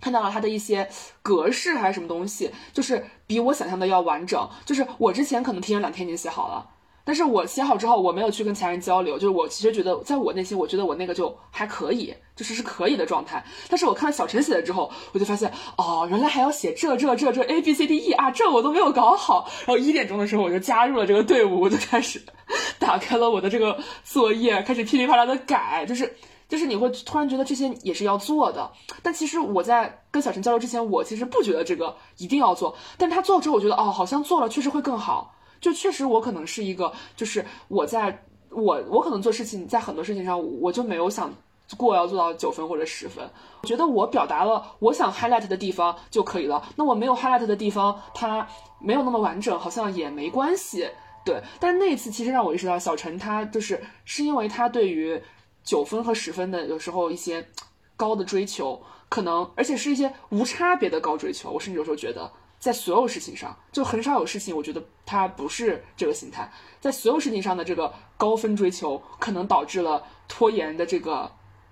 [0.00, 0.88] 看到了他的一些
[1.22, 4.50] 格式还是什么东西，就是比我想象的要完整。
[4.64, 6.68] 就是我之前可能提前两天已经写好了，
[7.04, 9.14] 但是我写好之后，我没有去跟其他人交流。
[9.16, 13.44] 就是我其实觉得，在我内心，我觉得我那个就还可以，就是是可以的状态。
[13.68, 19.48] 但是我看到小陈写的之后，我就发现，哦，原来还要写这这这这 A B C D E 啊，这我都没有搞好。
[19.58, 22.20] 然后一点钟的时候，我就加入了这个队伍，我就开始
[22.80, 26.12] 打开了我的这个作业，开始噼里啪啦的改，就是。
[26.52, 28.70] 就是你会突然觉得这些也是要做的，
[29.02, 32.76] 但其实我在跟小陈交流之前，我其实不觉得这个一定要做。
[32.98, 35.34] 但他做了之后，我觉得哦，好像做了确实会更好。
[35.62, 41.32] 就确实我可能是一个，就是我在我我可能做事情在很多事情上，我就没有想
[41.78, 43.26] 过要做到九分或者十分。
[43.62, 46.62] 我觉得我表达了我想 highlight 的地方就可以了。
[46.76, 48.46] 那我没有 highlight 的地方，它
[48.78, 50.86] 没有那么完整，好像也没关系。
[51.24, 55.18] 对，但那一次其实让我意识到，小陈他就是是因为他对于。
[55.64, 57.48] 九分和十分的，有时候一些
[57.96, 61.50] 高的追求，可能而且是一些无差别的高追求。
[61.50, 66.50] 我甚至有时候觉得，在所有事情上，就很少有事情，我觉得他不是这个心态。
[66.80, 71.30] 在所有事情上的这个高分追求，可能导致了拖延的这个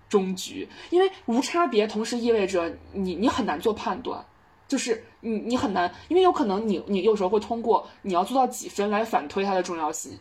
[0.09, 0.69] 终局。
[0.91, 4.25] 因为无差别，同时意味着你你很难做判断，
[4.69, 10.19] 就是你你很难，因为有可能你你有时候会通过你要做到几分来反推它的重要性。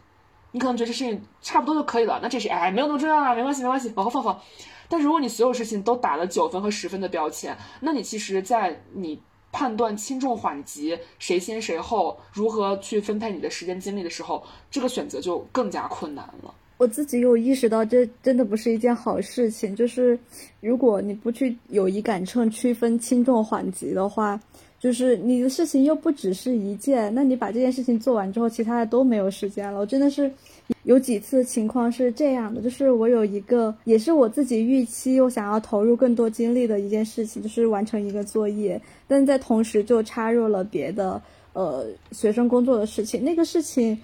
[0.51, 4.39] 你可能觉得这事情差不多就可以了，那这是哎没有那么重要啊，没关系没关系，往后放放。
[4.87, 9.19] 但如果你所有事情都打了九分和十分的标签，那你其实，在你
[9.51, 16.53] 判断轻重缓急、谁先谁后、如何去分配你的时间精力的时候，这个选择就更加困难了。
[16.77, 19.75] 我自己有意识到，这真的不是一件好事情。
[19.75, 20.17] 就是
[20.61, 24.39] 如果你不去有仪杆秤区分轻重缓急的话，
[24.79, 29.79] 就是你的事情又不只是一件，那你把这件事情做完之后，其他的都没有时间了。
[29.79, 30.31] 我真的是
[30.83, 41.21] 有几次情况是这样的，就是我有一个也是我自己预期我想要投入更多精力的一件事情，就是完成一个作业，但在同时就插入了别的
[41.53, 43.97] 呃学生工作的事情，那个事情。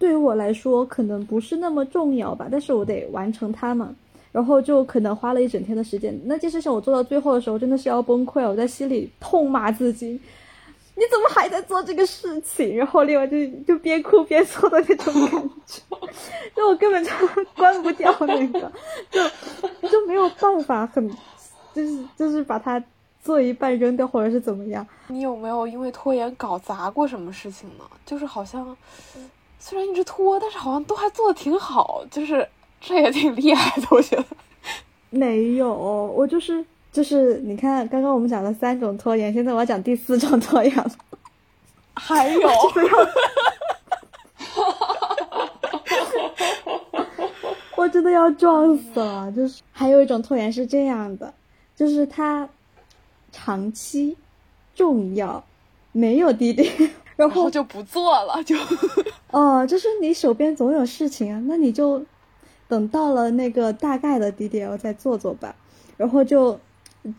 [0.00, 3.92] 对于我来说，可能不是那么重要吧，但是我得完成它嘛，
[4.32, 6.18] 然后就可能花了一整天的时间。
[6.24, 10.08] 那件事情我做到最后的时候，真的是要崩溃了，我在心里痛骂自己：
[10.94, 12.76] 你怎么还在做这个事情？
[12.76, 15.82] 然后另外就就边哭边做的那种感觉，
[16.54, 17.10] 就我根本就
[17.56, 18.72] 关不掉那个，
[19.10, 19.22] 就
[19.88, 21.08] 就没有办法很，
[21.74, 22.82] 就是就是把它
[23.22, 24.86] 做一半扔掉或者是怎么样。
[25.08, 27.84] 你有没有因为拖延搞砸过什么事情呢？
[28.04, 28.76] 就是好像。
[29.60, 32.48] 虽然一直拖，但是好像都还做的挺好，就是
[32.80, 34.24] 这也挺厉害的，我觉得。
[35.10, 40.90] 没有，我就是就是，你看刚刚我们讲了三种拖延，现在我要讲第四种拖延了。
[41.94, 42.48] 还有，
[47.76, 49.32] 我真的要撞死了！
[49.32, 51.32] 就是还有一种拖延是这样的，
[51.74, 52.48] 就是它
[53.32, 54.16] 长期
[54.74, 55.42] 重要，
[55.92, 56.70] 没有滴滴。
[57.16, 58.54] 然后就不做了，就
[59.32, 62.00] 哦，就是你手边总有事情啊，那你就
[62.68, 65.56] 等到了那个大概的 DDL 再做做吧，
[65.96, 66.60] 然后就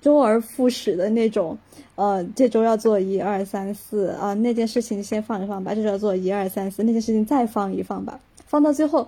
[0.02, 1.58] 周而复始的那种，
[1.96, 9.08] 呃，这周要做一二三四啊，那件事情先放一放吧，这周要做一二三四，那件事情再放一放吧，放到最后，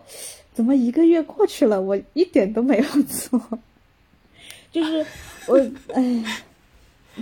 [0.54, 3.40] 怎么一个月过去了，我一点都没有做，
[4.72, 5.06] 就是
[5.48, 5.58] 我
[5.94, 6.24] 哎。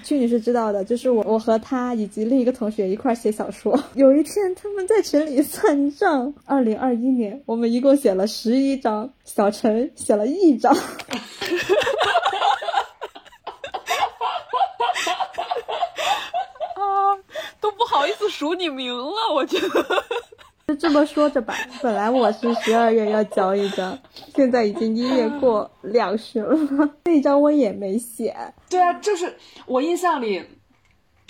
[0.03, 3.83] 曲女士知道的，就是我，我和他以及另一个同学一块写小说。
[3.95, 6.33] 有一天，他们在群里算账。
[6.45, 10.75] 二零二一年，我们一共写了十一章，小陈写了一章。
[16.75, 17.17] 啊，
[17.59, 20.03] 都不好意思数你名了，我觉得。
[20.69, 23.97] 就这么说着吧， 本来我是十二月要交一张，
[24.35, 26.55] 现在已经一月过两旬了，
[27.05, 28.35] 那张我也没写。
[28.69, 30.45] 对啊，就是我印象里。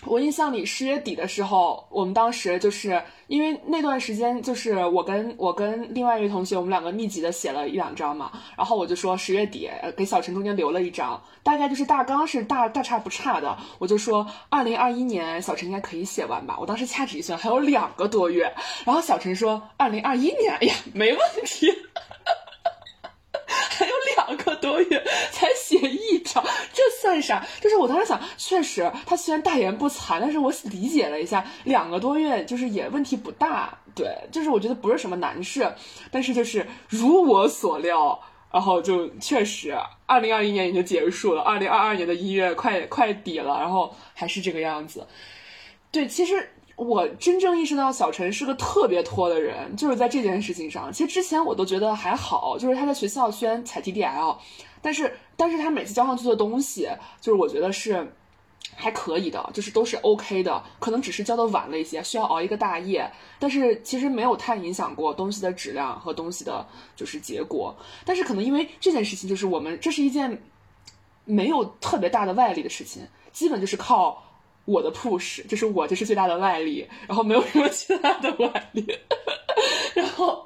[0.05, 8.31] 我印象里十月底的时候，我们当时就是因为那段时间，就是我跟我跟另外一位同学，我们两个密集的写了一两张嘛。
[8.57, 13.57] 然后我就说十月底给小陈中间留了一张，大概就是大纲是大大差不差的。
[13.77, 16.57] 我就说二零二一年小陈应该可以写完吧。
[16.59, 18.53] 我当时掐指一算，还有两个多月。
[18.85, 21.67] 然后小陈说二零二一年，哎呀，没问题。
[24.29, 27.43] 两个多月才写一章，这算啥？
[27.59, 33.75] 就是我当时想，确实他虽然大言不惭，但是我理解了一下，两个多月就是也问题不大。
[33.95, 35.73] 对，就是我觉得不是什么难事，
[36.11, 38.21] 但是就是如我所料，
[38.51, 39.75] 然后就确实，
[40.05, 45.07] 二零二一年已经结束了，二零二二年的一月快快底了，然后还是这个样子。
[45.91, 46.51] 对，其实。
[46.79, 50.89] 我真正意识到小陈是个特别拖的人，就是在这件事情上。
[50.93, 54.37] 其实之前我都觉得还好，就是他在学校虽然采 DDL，
[54.81, 56.87] 但是但是他每次交上去的东西，
[57.19, 58.09] 就是我觉得是
[58.77, 60.63] 还可以的，就是都是 OK 的。
[60.79, 66.65] 可能只是交的晚了一些，需要熬一个大夜，但是其实没有太影响过东西的质量和东西的
[66.95, 67.75] 就是结果。
[68.05, 70.41] 但是可能因为这件事情，就是我们这是一件
[71.25, 74.23] 没有特别大的外力的事情，基本就是靠。
[74.69, 78.85] 我的 push 这是我这是最大的外力，然后没有什么其他的外力，
[79.95, 80.45] 然后，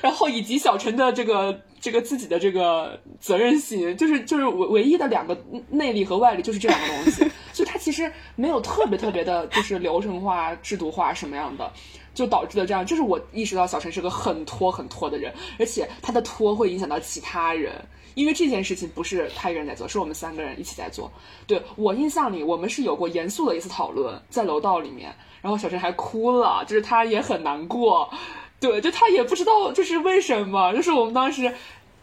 [0.00, 5.36] 然后以及小陈的这个这个自己的这个责任心，就是就是唯唯一的两个
[5.70, 11.70] 内力和外力就是这两个东西， 所以他其实没有特别特别的，就是流程化、制度化什么样的，
[12.18, 12.84] 就导致了这样。
[12.84, 17.72] 就是我意识到小陈是个很拖很拖的人，而且他的拖会影响到其他人。
[18.14, 21.08] 因为这件事情不是他一个人在做，是我们三个人一起在做。
[21.46, 28.10] 对我印象里，我们是有过严肃的一次讨论，在楼道里面，然后小陈还哭了，就是他也很难过，
[28.58, 31.54] 对，就他也不知道就是为什么，就是我们当时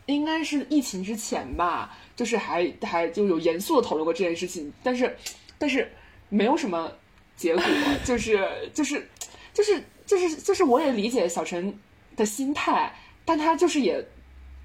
[0.06, 5.14] 应该是疫情之前吧，就是还还就有严肃的讨论过这件事情，但是
[5.58, 5.92] 但是
[6.30, 6.90] 没有什么
[7.36, 7.64] 结果，
[8.06, 9.06] 就是就是
[9.54, 11.78] 就是就是就是我也理解小陈
[12.16, 12.94] 的心态，
[13.24, 14.06] 但他就是也。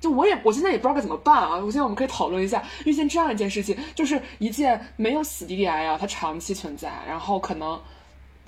[0.01, 1.57] 就我也，我现在也不知道该怎么办啊！
[1.57, 7.79] 我现在我们可以讨论一下，遇见这样一件事情，就是一件没有死 DDI 啊，它长期存在，然后可能，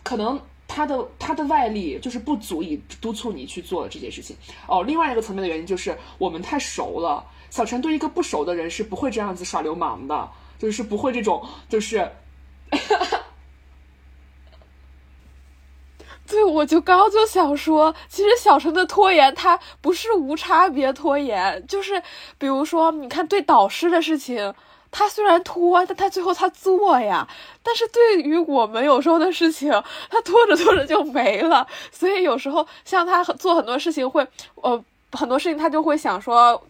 [0.03, 4.35] 可能它的它的外力就是不足以督促你去做这件事情。
[4.67, 7.23] 哦，另外一个层面的原因就是我们太熟了。
[7.51, 12.11] 小陈对一个不熟的人是不会这样子耍流氓的，就是不会这种，就是。
[16.33, 22.03] 对，我就刚就想说，其实小陈的拖延，他不是无差别拖延，就是
[22.39, 24.55] 比如说，你看对导师的事情，
[24.91, 27.29] 他虽然拖，但他最后他做呀。
[27.63, 29.71] 但是对于我们有时候的事情，
[30.09, 31.67] 他拖着拖着就没了。
[31.91, 36.67] 所以有时候像他做很多事情会，呃，很多事情他就会想说，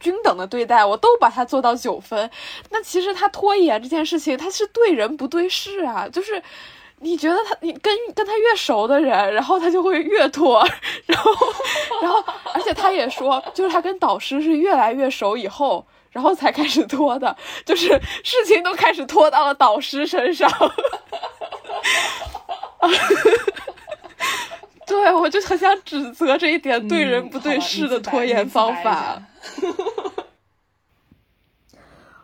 [0.00, 2.28] 均等的对待，我都把它做到九分。
[2.70, 6.42] 那其实他拖延这件事情，他是对人不对事啊，就是。
[7.04, 10.66] 你觉得他，你跟跟他越熟的人，然后他就会越拖，
[11.04, 11.32] 然后，
[12.00, 12.24] 然后，
[12.54, 17.36] 而且他也说，就是他跟导师是越来越熟以后，然后才开始拖的，
[17.66, 17.88] 就是
[18.24, 20.50] 事情都开始拖到了导师身上。
[24.86, 29.22] 对，我就很想指责这一点对人不对事的拖延方法。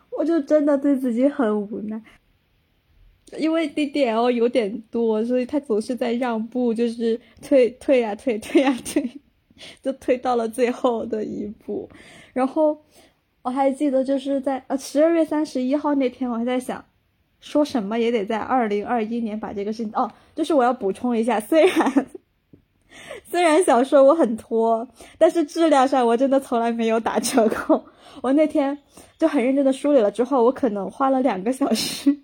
[0.09, 2.01] 我就真的对自己很无奈。
[3.37, 9.09] 因为 DDL 有点多，所以他总是在让步，就是退退呀退退呀退，
[9.81, 11.89] 就退到了最后的一步。
[12.33, 12.77] 然后
[13.41, 16.83] 我还记得就是在呃十二月三十一号那天，我还在想，
[17.39, 22.05] 说什么也得在二零二一年把这个事情哦，就是我要补充一下，虽然
[23.29, 27.85] 虽然小说我很拖，但是质量上我真的从来没有打折扣。
[28.21, 28.77] 我那天
[29.17, 32.19] 就很认真的梳理了之后，我可能花了两个小时。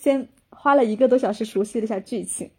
[0.00, 2.50] 先花了一个多小时熟悉了一下剧情，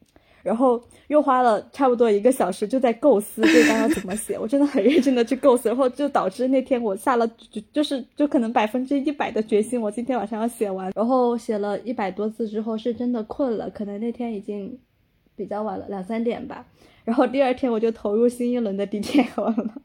[0.44, 4.38] 然后又花了差不多一个小时就在构思这章要怎么写。
[4.40, 10.92] 我真的很认真的去构思，然后就导致那天我下了就就是就可能百分之一百的决心，我今天晚上要写完。
[10.96, 14.78] 然后写了一百多字之后是真的困了，可能那天已经
[15.36, 16.66] 比较晚了，两三点吧。
[17.04, 19.82] 然后第二天我就投入新一轮的 D T L 了。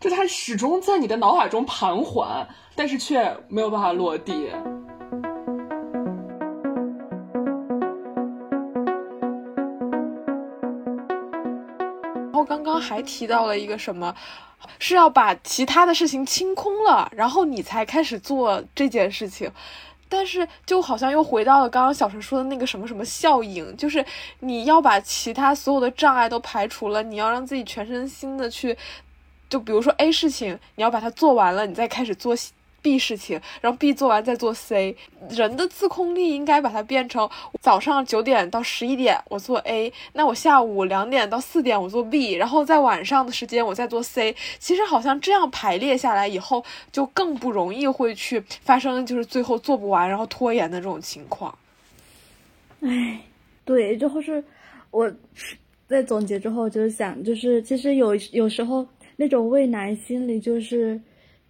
[0.00, 4.46] 就它始终在你的脑海中盘桓，但是却没有办法落地。
[12.14, 14.14] 然后刚刚还提到了一个什么，
[14.78, 19.52] 是要把其他的事情清空了，然后你才开始做这件事情。
[20.08, 24.02] 但是就好像又回到了刚刚小陈说的那个什么什么效应，就是
[24.38, 28.74] 你要把其他所有的障碍都排除了，你要让自己全身心的去。
[29.50, 32.34] 就比如说 A 事情，你要把它做完了，你再开始做
[32.80, 34.96] B 事情，然后 B 做完再做 C。
[35.28, 37.28] 人的自控力应该把它变成
[37.60, 44.34] 早上九点到十一点我做 A，那我下午两点到四点我做 B，然后在晚上的时间我再做 C。
[44.58, 51.54] 其实好像这样排列下来以后，就更不容易会去发生就是最后做不完然后拖延的这种情况。
[52.82, 53.20] 唉，
[53.66, 54.42] 对，就是
[54.90, 55.12] 我
[55.86, 58.86] 在总结之后就是想，就是其实有有时候。
[59.20, 60.98] 那种畏难心理就是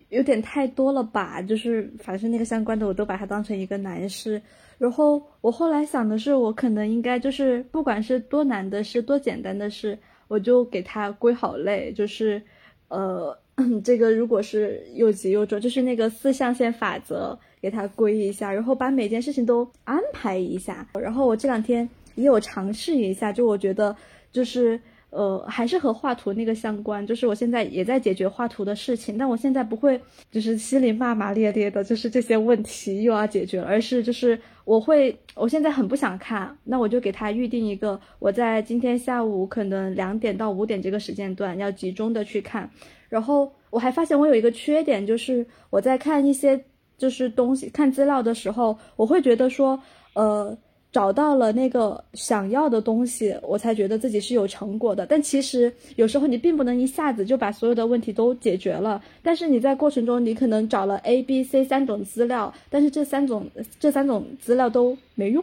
[0.08, 4.42] 有点太多了吧，就是凡是那个相关的，我都把它当成一个难事。
[4.76, 9.96] 然后我后来想的是，我可能应该就是不管是多难的事，多简单的事，
[10.26, 11.92] 我就给它归好类。
[11.92, 12.42] 就是，
[12.88, 13.38] 呃，
[13.84, 20.84] 这个如果是又急又重，就是那个四象限法则，给它归一下，然后把每件事情都安排一下。
[21.00, 23.94] 然后我这两天也有尝试一下，就我觉得
[24.32, 24.80] 就是。
[25.10, 30.00] 呃，还是和画图那个相关，就是我现在也在解决画图的事情，但我现在不会
[30.30, 42.70] 就是心里骂骂咧咧的，就是这些问题又要解决了，而是就是我会，我现在很不想看，那我就给他预定一个，我在今天下午可能两点到五点这个时间段要集中的去看，
[43.08, 46.64] 然后我还发现我有一个缺点，就是我在看一些
[46.96, 49.80] 就是东西看资料的时候，我会觉得说，
[50.14, 50.56] 呃。
[50.92, 55.06] 找到了那个想要的东西，我才觉得自己是有成果的。
[55.06, 59.00] 但其实有时候你并不能一下子就把所有的问题都解决了。
[59.22, 65.42] 但是你在过程中，你可能找了 A、B、C 三种资料，但是这三种这三种资料都没用。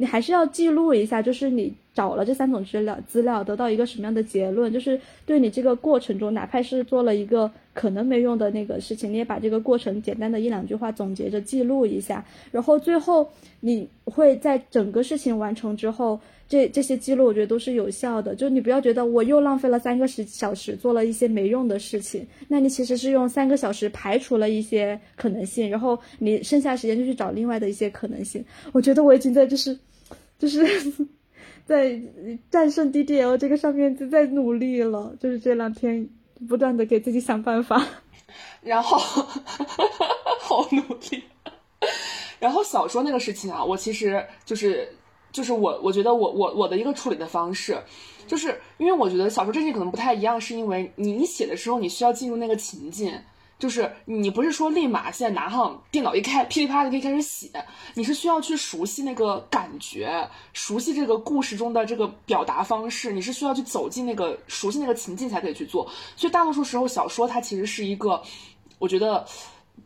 [0.00, 13.28] 你还是要记录一下，就是你找了这三种资料，资料得到一个什么样的结论，就是对你这个过程中，哪怕是做了一个可能没用的那个事情，你也把这个过程简单的一两句话总结着记录一下，然后最后
[13.60, 28.42] 你会在整个事情完成之后，这这些记录我觉得都是有效的，就你不要觉得我又浪费了三个时小时做了一些没用的事情，那你其实是用三个小时排除了一些可能性，然后你剩下时间就去找另外的一些可能性。
[28.72, 29.78] 我觉得我已经在就是。
[30.40, 30.66] 就是
[31.66, 32.00] 在
[32.50, 36.08] 战胜 DDL 这个上面就在努力了，就是这两天
[36.48, 37.86] 不断的给自己想办法，
[38.62, 38.98] 然后
[40.40, 41.22] 好努力。
[42.38, 44.88] 然后小说那个事情啊，我其实就是
[45.30, 47.78] 就是我我觉得我我我的一个处理的方式，
[48.26, 53.12] 就是因为我觉得小说这件可能不太一样，是因为你写的时候你需要进入那个情境。
[53.60, 57.48] 就是你不是说立马现在拿上电脑一开，噼里啪啦就可以开始写，
[57.94, 65.88] 你是需要去熟悉那个感觉，熟悉这个故事中的这个表达方式，你是需要去走进那个熟悉那个情境才可以去做。
[66.16, 68.20] 所以大多数时候，小说它其实是一个，
[68.78, 69.24] 我觉得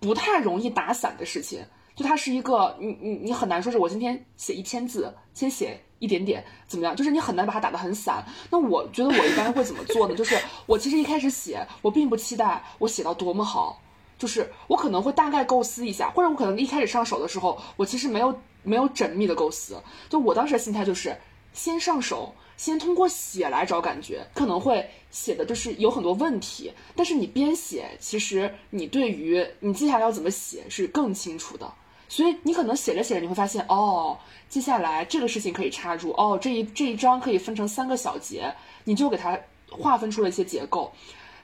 [0.01, 1.61] 不太容易打散的事情。
[1.97, 6.95] 就它是一个，你你你很难说是我今天写一千字，先写一点点怎么样？
[6.95, 8.25] 就是你很难把它打得很散。
[8.51, 10.15] 那我觉得我一般会怎么做呢？
[10.17, 13.81] 就是我其实一开始写，我并不期待我写到多么好，
[14.19, 19.83] 就是我可能会大概构思一下，或者我可能一开始上手的时候，我其实没有没有缜密的构思。
[20.09, 21.17] 就我当时的心态就是
[21.53, 31.73] 先上手，先通过写来找感觉，可能会写的就是有很多问题，但是你边写，其实你对于你接下来要怎么写是更清楚的。
[32.15, 34.17] 所以你可能写着写着，你会发现，哦，
[34.49, 38.55] 接下来这个事情可以插入，哦，这一这一章可以分成三个小节，
[38.85, 39.37] 你就给它
[39.69, 40.93] 划分出了一些结构。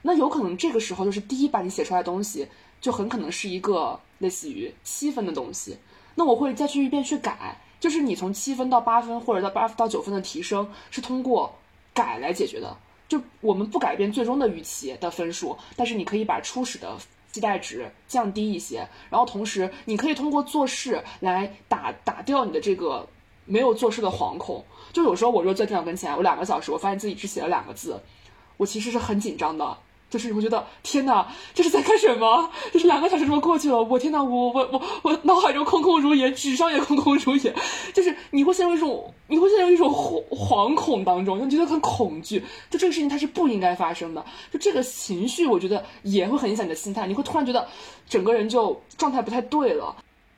[0.01, 2.47] 那有可能这个时候就是第一版你写出来的东西，
[2.79, 5.77] 就很可能是一个类似于七分的东西。
[6.15, 11.53] 那我会再去一遍去改，就是你从七分到八分，或者到八到九分的提升，是通过
[11.93, 12.77] 改来解决的。
[13.09, 16.97] 就我们不改变最终的预期的分数，但是你可以把初始的。
[17.31, 23.07] 期待值降低一些，然后同时你可以通过做事来打打掉你的这个
[23.45, 24.65] 没有做事的惶恐。
[24.91, 28.01] 就有时候我坐在电脑跟前，我两个小时，我发现自己只写了两个字，
[28.57, 29.77] 我其实是很紧张的。
[30.11, 32.51] 就是你会觉得天哪，这是在干什么？
[32.73, 37.55] 就是两个小时这么过去了，我天哪，我我我我脑海中空空如也，纸上也空空如也。
[37.93, 42.43] 就是你会陷入一种，你会陷入一种惶惶恐当中，就觉得很恐惧。
[42.69, 44.23] 就这个事情它是不应该发生的。
[44.51, 47.07] 就这个情绪，我觉得也会很影响你的心态。
[47.07, 47.65] 你会突然觉得
[48.09, 49.95] 整个人就状态不太对了。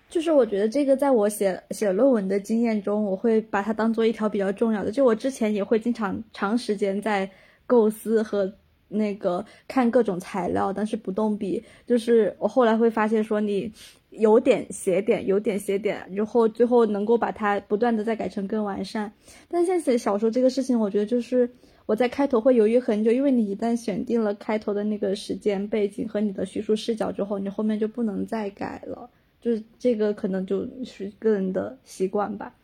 [0.07, 4.91] 就是我觉得这个在我写写论文的经验中，我会把它当做一条比较重要的。
[4.91, 7.27] 就我之前也会经常长时间在
[7.65, 8.53] 构思和。
[8.93, 11.63] 那个看各种材料，但是不动笔。
[11.85, 13.71] 就是我后来会发现，说你
[14.09, 19.11] 有点写点，有点写点，然后最后能够把它不断的再改成更完善。
[19.49, 21.49] 但现在写小说这个事情，我觉得就是
[21.85, 29.09] 我在开头会犹豫很久，因为你一旦选定了开头的那个时间背景和你的叙述视角之后，你后面就不能再改了。
[29.41, 32.55] 就是这个可能就是个人的习惯吧。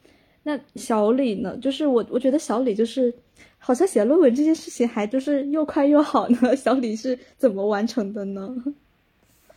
[0.43, 1.57] 那小李呢？
[1.57, 3.13] 就是我，我觉得小李就是。
[3.59, 6.55] 好像写论文这件事情还就是又快又好呢。
[6.55, 8.49] 小李是怎么完成的呢？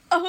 [0.08, 0.20] 啊，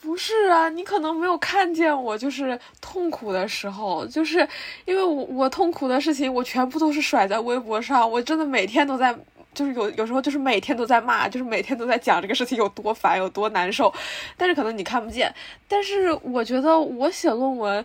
[0.00, 4.48] 不是啊，你可能没有看见我就是痛苦的时候，就是
[4.86, 8.10] 因为我我痛苦的事情，我全部都是甩在微博上。
[8.10, 9.14] 我真的每天都在，
[9.52, 13.92] 就是有有时候就是每天都在骂，就是每天都在讲这个事情有多烦有多难受。
[14.36, 15.34] 但是可能你看不见。
[15.68, 17.84] 但是我觉得我写论文。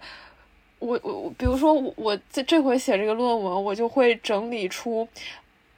[0.79, 5.07] 我我我，比如说我这这回写这个论文，我就会整理出，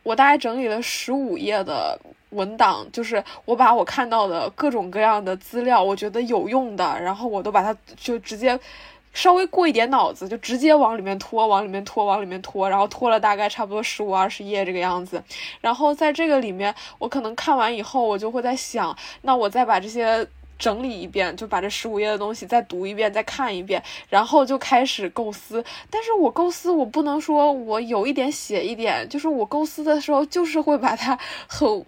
[0.03, 1.99] 我大概整理了十五页的
[2.29, 8.57] 文档，就是我把我看到的各种各样的资料，我觉得有用的，然后我都把它就直接
[9.11, 15.23] 稍微过一点脑子，就直接往里面拖，往里面拖，往里面拖，然后拖了大概差不多十五二十页这个样子，
[15.61, 20.27] 然后在这个里面，我可能看完以后，我就会在想，那我再把这些。
[20.61, 25.65] 整理一遍，就把这十五页的东西再读一遍，再看一遍，然后就开始构思。
[25.89, 31.83] 但是我构思，我不能说我有一点写一点，就是我构思的时候，就是会把它很，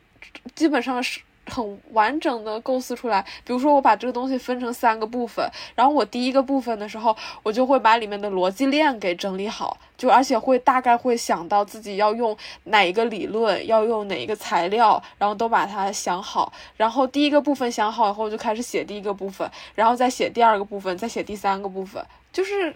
[0.56, 1.22] 基本上是。
[1.46, 12.36] 很完整的构思出来，比如说我把这个东西分成三个部分，然后我第一个部分的时候，我就会把里面的逻辑链给整理好，就而且会大概会想到自己要用
[12.66, 16.54] 哪一个理论，要用哪一个材料，然后都把它想好。
[16.78, 22.04] 然后第一个部分想好以后，就开始写第一个部分，然后再写第二个部分，再写第三个部分。
[22.32, 22.76] 就是，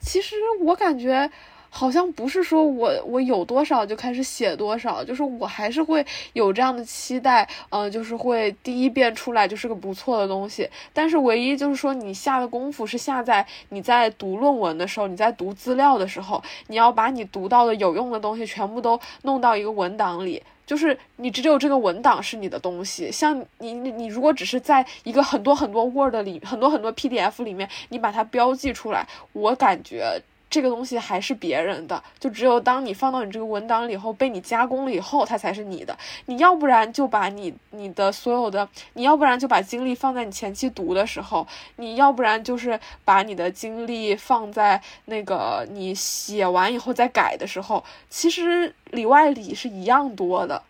[0.00, 1.30] 其实我感觉。
[1.74, 6.04] 好像不是说我我有多少就开始写多少，就是我还是会
[6.34, 10.68] 有这样的期待，嗯，就是会第一遍出来就是个不错的东西。
[10.92, 23.10] 但是唯一就是说你下的功夫是下在你在读论文的时候，你在读资料的时候，你要把你读到的有用的东西全部都弄到一个文档里，就是你只有这个文档是你的东西。
[23.10, 30.20] 像你你你如果只是在一个很多很多 Word 里，很多很多 PDF 里面，你把它标记出来，我感觉。
[30.52, 35.96] 这个东西还是别人的，就只有当你放到你这个文档里以后，被你加工了以后，它才是你的。
[36.26, 50.62] 你要不然就把你你的所有的，你要不然就把精力放在你前期读的时候，你要不然就是把你的精力放在那个你写完以后再改的时候，其实里外里是一样多的。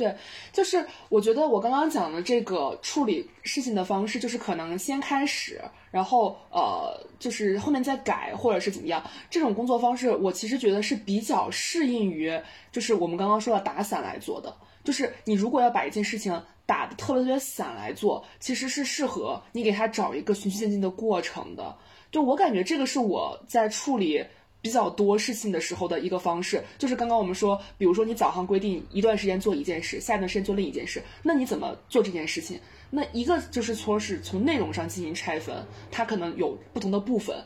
[0.00, 0.16] 对，
[0.50, 9.04] 就是我觉得我刚刚讲的这个处理事情的方式，就是可能先开始，然后呃，就是后面再改，或者是怎么样。
[9.28, 12.32] 这种工作方式，我其实觉得是比较适应于，
[12.72, 14.56] 就是我们刚刚说的打散来做的。
[14.82, 21.76] 就是你如果要把一件事情打的特别特别散来做，其实是适合你给他找一个循序渐进的过程的。
[22.10, 24.24] 就我感觉这个是我在处理
[24.60, 26.62] 比较多事情的时候的一个方式。
[26.78, 32.58] 就是刚刚我们说，比如说你早上规定一段时间做一件事，下一段时间做另一件事，那你怎么做这件事情？
[32.90, 37.36] 那一个就是说是从内容上进行拆分，它可能有不同的部分。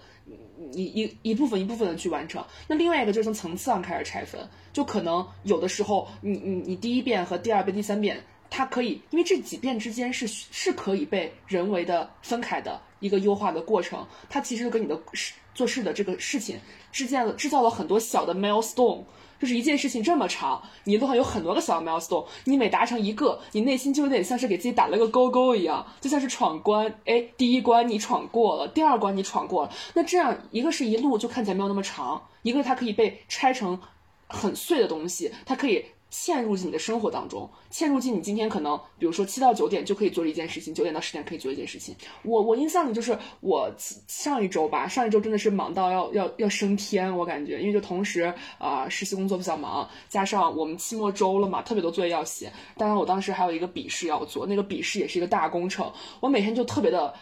[0.72, 4.40] 一一一部分一部分的去完成，那另外一个就是从层次上开始拆分，
[4.72, 8.18] 就可能有的时候，你你你第一遍和第二遍、第三遍，
[8.56, 16.56] 它可以，因为这几遍之间是是可以被人为的分开的一个优化的过程，它其实跟你的事做事的这个事情
[16.92, 19.02] 制造了制造了很多小的 milestone。
[19.40, 33.78] 就是一件事情这么长，你路上有很多个小 milestone，你每达成一个，你内心就有点像是给自己打了个勾勾一样，就像是闯关，哎，第一关你闯过了，第二关你闯过了，那这样一个是一路就看起来没有那么长，一个它可以被拆成
[34.28, 35.84] 很碎的东西，它可以。
[36.14, 41.92] 嵌入进你的生活当中，嵌入进你今天可能，比如说七到九点就可以做一件事情，九点到十点可以做一件事情。
[42.22, 43.68] 我我印象里就是我
[44.06, 52.52] 上一周吧，上一周真的是忙到要要要升天，我感觉，因为就同时啊实习工作比较忙，加上我们期末周了嘛，特别多作业要写。
[52.76, 57.12] 当然我当时还有一个笔试要做，那个笔试也是一个大工程，我每天就特别的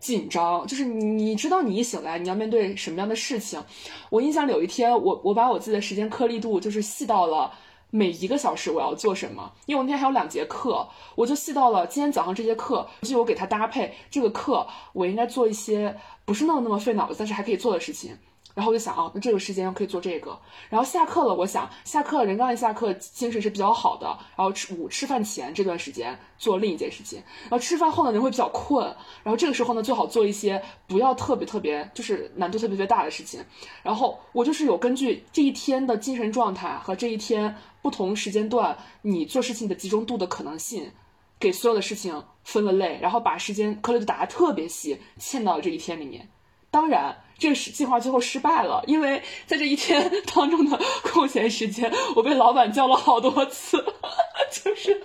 [0.00, 3.62] 紧张，就是你你知道你一醒来你要面对什么样的事情。
[4.08, 7.52] 我印象里有一天，我我把我自己的时间颗粒度就是细到了。
[7.94, 9.52] 每一个小时我要做什么？
[9.66, 10.84] 因为我那天还有两节课，
[11.14, 18.18] 我就细到了今天早上这节课，就我给他搭配这个课，我应该做一些不是那么那么费脑子，但是还可以做的事情。
[18.52, 20.36] 然后我就想啊，那这个时间可以做这个。
[20.68, 24.06] 然后下课了，我想下课人刚一下课，精神是比较好的。
[24.36, 27.22] 然后吃午吃饭前这段时间做另一件事情。
[27.42, 28.84] 然后吃饭后呢，人会比较困。
[29.22, 33.40] 然后这个时候呢，最好做一些不要特别特别就是难度特别特别大的事情。
[33.84, 40.90] 然后我就是有根据这一天的精神状态和这一天不同时间段你做事情的集中度的可能性，
[41.38, 46.30] 给所有的事情分了类，然后把时间颗粒度打得特别细，嵌到了这一天里面。
[46.70, 47.18] 当然。
[47.36, 53.76] 这个是计划最后失败了，因为在这一天当中的空闲时间，我被老板叫了好多次，
[54.52, 55.02] 就是，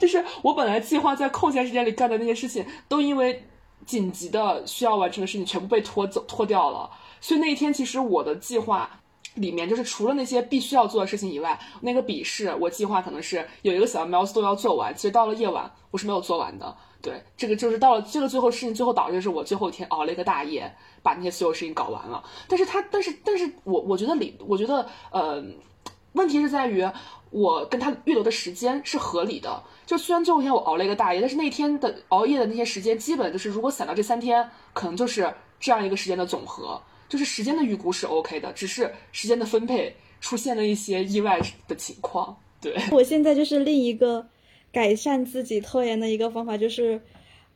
[0.00, 3.44] 就是我本来计划在空闲时间里干的那些事情，都因为
[3.84, 6.90] 紧急的需要完成的事情，全部被拖走拖掉了。
[7.20, 8.98] 所以那一天，其实我的计划
[9.34, 16.76] 里面，就是除了那些必须要做的事情以外，那个笔试我计划可能是有一个小 milestone 要做完，其实到了夜晚我是没有做完的。
[17.00, 22.22] 对，这个就是到了这个最后事情，最后导致是我最后一天熬了一个大夜，把那些所有事情搞完了。
[22.48, 25.40] 但是他，但是，但是我我觉得理，我觉得呃，
[26.14, 26.84] 问题是在于
[27.30, 29.62] 我跟他预留的时间是合理的。
[29.86, 42.36] 就虽然最后一天我熬了一个大夜，但是那天的熬夜的那些时间，基本就是如果散到这三天，可能就是这样一个时间的总和，就是时间的预估是 OK 的，只是时间的分配出现了一些意外的情况。
[42.60, 44.26] 对 我现在就是另一个。
[44.70, 47.00] 改善自己拖延的一个方法就是，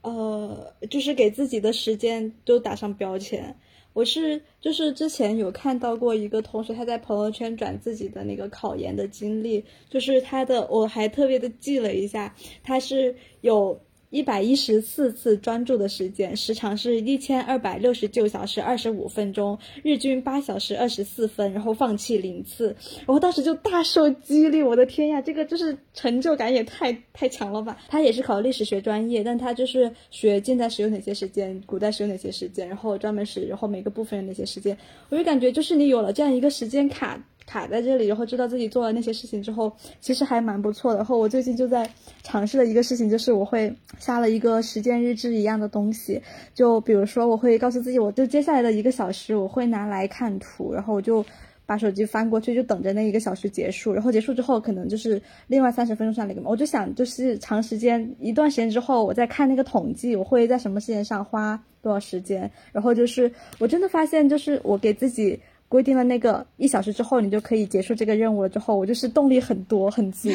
[0.00, 3.54] 呃，就是给自己的时间都打上标签。
[3.92, 12.34] 我是就是之前有看到过一个同学他在朋友圈转自己的那个考研的经历，就是他的我还特别的记了一下，
[12.64, 13.78] 他是有。
[14.12, 27.78] 一百一十四次专注的时间，时长是一千二百六十九小时二十五分钟，日均八小时二十四分，然后放弃零次，然后当时就大受激励，我的天呀，这个就是成就感也太太强了吧！
[27.88, 34.76] 他也是考历史学专业，但他就是学近代史有哪些时间，古代史有哪些时间，然后专门史，然后每个部分有哪些时间，
[35.08, 37.18] 我就感觉就是你有了这样一个时间卡。
[37.52, 40.96] 卡在这里，然后知道自己做了那些事情之后，其实还蛮不错的。
[40.96, 41.86] 然后我最近就在
[42.22, 46.18] 尝试了一个事情，就是我会下了一个时间日志一样的东西。
[46.54, 51.22] 就比如说，我会告诉自己，我就接下来的一个小时，我会拿来看图，然后我就
[51.66, 53.92] 把手机翻过去，就等着那一个小时结束。
[53.92, 56.48] 然后结束之后，可能就是另外三十分钟上那个嘛。
[56.48, 62.50] 我就想，就是长时间一段时间之后，我再看那个统计，我会在什么时间上花多少时间。
[62.72, 65.38] 然后就是我真的发现，就是我给自己。
[65.72, 68.48] 规定了那个一小时之后，你就可以结束这个任务了。
[68.50, 70.28] 之后我就是动力很多很足，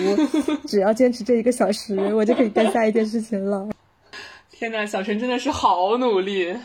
[0.66, 3.70] 只要坚持这一个小时，我就可以干下一件事情了。
[4.50, 6.58] 天呐，小陈真的是好努力。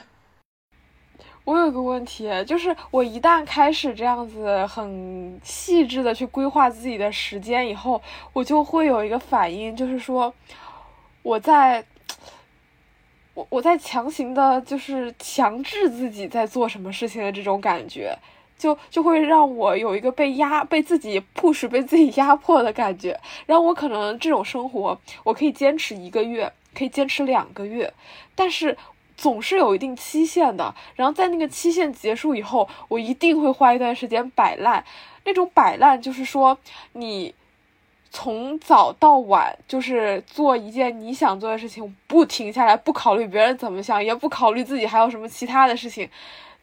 [1.45, 8.01] 我有个问题，就是我一旦开始这样子很细致的去规划自己的时间以后，
[8.33, 10.33] 我就会有一个反应，就是说
[11.23, 11.85] 我在，
[13.35, 18.17] 我 我在强行的，就是强制自己在做什么事情的这种感觉。
[18.63, 23.19] 就就会让我有一个被压、被自己 push、被自己压迫的感觉。
[23.45, 27.93] 然后我可能这种生活，我可以坚持一个月，可以坚持两个月，
[28.37, 28.79] 但是
[29.17, 30.73] 总是有一定期限的。
[30.95, 34.85] 然后在那个期限结束以后，我一定会花一段时间摆烂。
[35.25, 36.57] 那种摆烂就是说，
[36.93, 37.35] 你
[38.11, 46.09] 从早到晚就是做一件你想做的事情，不停下来，不考虑别人怎么想，也不考虑自己还有什么其他的事情。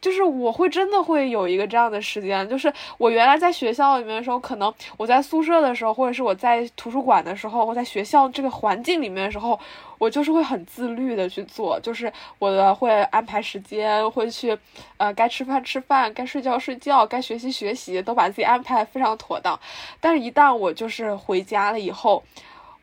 [0.00, 9.58] 就是我会真的会有一个这样的时间，就是我原来在学校里面的时候，可能我在宿舍的时候，或者是我在图书馆的时候，我在学校这个环境里面的时候，
[9.98, 14.56] 我就是会很自律的去做，就是我的会安排时间，会去，
[14.96, 19.58] 呃，该吃饭吃饭，该睡觉睡觉，该学习学习，都把自己安排非常妥当。
[20.00, 22.22] 但是，一旦我就是回家了以后，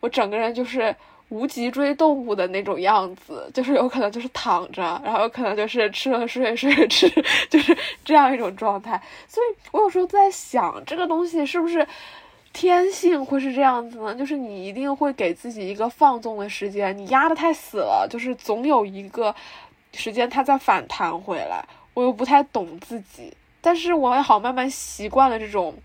[0.01, 0.95] 我整个人就是。
[1.29, 7.09] 无脊椎动物的那种样子，就是有可能就是躺着，然后有可能就是吃了睡，睡了吃，
[7.49, 9.01] 就是这样一种状态。
[9.27, 11.85] 所以我有时候在想，这个东西是不是
[12.53, 14.15] 天性会是这样子呢？
[14.15, 19.35] 就是你一定会给自己一个放纵的时间，你压得太死了，就是总有一个
[19.93, 21.63] 时间它再反弹回来。
[21.93, 25.75] 我又不太懂自己，但是我也好慢慢习惯了这种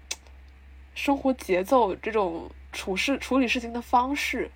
[0.94, 4.50] 生活节奏，这种处事处理事情的方式。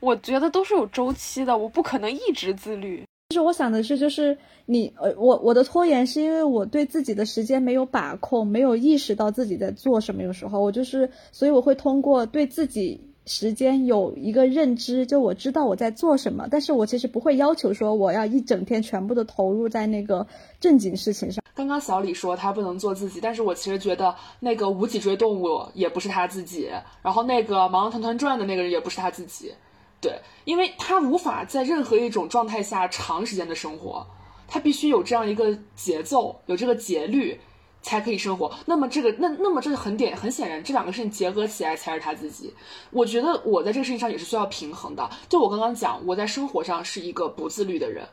[0.00, 3.04] 我觉得都是有周期的，我不可能一直自律。
[3.30, 10.22] 其实我想的是，就是你，呃，我我的拖延是因为我对自己的时间没有把控，没有意识到自己在做什么。
[10.22, 20.26] 有时候我就是，所以我会通过对自己时间有一个认知，就我知道我在做什么，但是我其实不会要求说我要一整天全部的投入在那个
[20.58, 21.44] 正经事情上。
[21.54, 26.70] 刚刚小李说他不能做自己，但是我其实觉得那个无脊椎动物也不是他自己，
[27.02, 29.52] 然后那个忙团团转的那个人也不是他自己。
[30.00, 34.06] 对，因为他无法在任何一种状态下长时间的生活，
[34.46, 37.36] 他必须有这样一个节奏，有这个节律，
[37.82, 38.54] 才可以生活。
[38.64, 42.54] 那么这个，那那么这个很点很显然，这两个事情结合起来才是他自己。
[42.90, 45.10] 我觉得我在这个事情上也是需要平衡的。
[45.28, 48.06] 就我刚刚讲，我在生活上是一个不自律的人，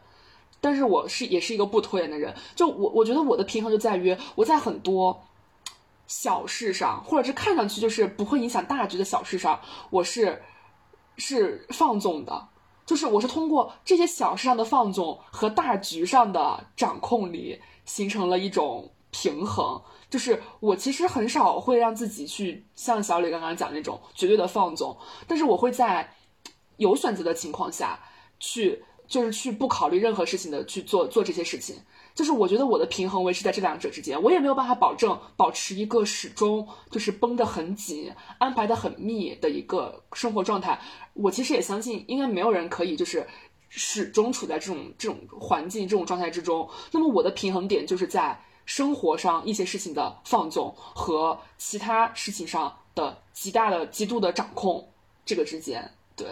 [0.59, 2.33] 但是我是也是一个不拖延的人。
[2.55, 5.23] 就我我觉得我的平衡就在于我在很多
[6.07, 9.59] 小事上，或者是看上去就是不会影响大局的小事上，
[9.91, 10.41] 我是。
[11.17, 12.49] 是放纵的，
[12.85, 19.81] 就是我是通过这些小事上的放纵和大局上的掌控力，形成了一种平衡。
[20.09, 24.95] 就是我其实很少会让自己去像小李刚刚讲那种绝对的放纵，
[25.27, 26.09] 但是我会在
[26.77, 27.99] 有选择的情况下
[28.39, 31.75] 去，就是去不考虑任何事情的去做做这些事情。
[32.15, 40.79] 就是我觉得我的平衡维持在这两者之间，我也没有办法保证保持一个始终就是绷得很紧、安排的很密的一个生活状态。
[41.11, 43.27] 我其实也相信，应该没有人可以就是
[43.67, 46.69] 始终处在这种这种环境、这种状态之中。
[46.91, 54.89] 那么我的平衡点就是在生活上一些事情的放纵和其他事情上的极大的、极度的掌控
[55.25, 55.91] 这个之间。
[56.15, 56.27] 对。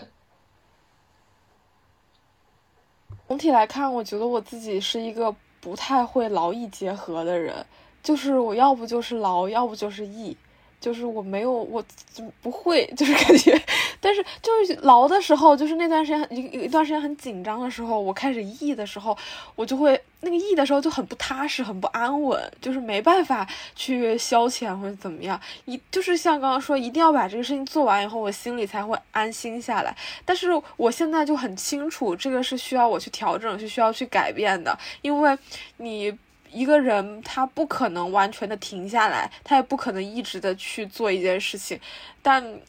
[3.27, 5.35] 总体来看，我觉得我自己是一个。
[5.63, 7.65] 不太会劳逸结合的人，
[8.03, 10.35] 就是我要不就是劳，要不就是逸，
[10.83, 11.81] 就是我没有我
[12.41, 13.57] 不会， 就是感觉，
[14.01, 19.17] 但是就是劳的时候，就是那段时间一一段时间很紧张的时候，我开始逸的时候，
[19.55, 25.39] 我就会那个逸的时候就很不踏实，很不安稳，就是没办法去消遣或者怎么样。
[25.63, 29.95] 一就是像刚刚说，一定要把这个事情做完以后，我心里才会安心下来。
[30.25, 35.37] 但是我现在就很清楚，这个是需要我去调整，是需要去改变的，因为
[35.77, 36.13] 你。
[36.53, 41.79] 一个人他不可能完全的停下来，他也不可能一直的去做一件事情，
[42.21, 42.59] 但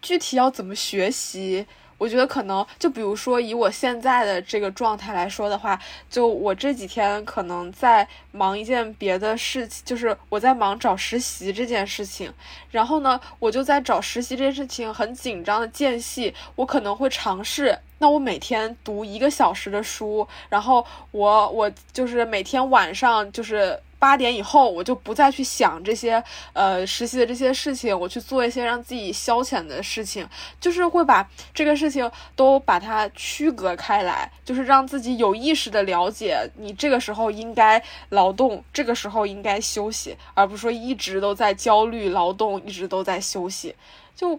[0.00, 1.66] 具体要怎么学习？
[2.02, 5.78] 我觉得可能就比如说以我现在的这个状态来说的话，
[6.10, 12.32] 就我这几天可能在忙一件别的事情，就是我在忙找实习这件事情。
[12.72, 23.78] 然后呢，我就在找实习这件事情很紧张的间隙，我可能会尝试，那我每天读一个小时的书，然后我我就是每天晚上就是。
[24.02, 26.20] 八点以后，我就不再去想这些
[26.54, 30.28] 呃实习的这些事情，我去做一些让自己消遣的事情，
[30.60, 31.24] 就是会把
[31.54, 43.72] 这个事情都把它区隔开来，就是让自己有意识的了解，你这个时候应该劳动，这个时候应该休息，而不是说一直都在焦虑劳动，一直都在休息。
[44.16, 44.36] 就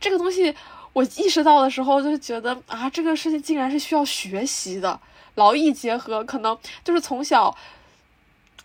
[0.00, 0.52] 这个东西，
[0.92, 4.98] 我意识到的时候，就觉得啊，这个事情竟然是需要学习的，
[5.36, 7.56] 劳逸结合，可能就是从小。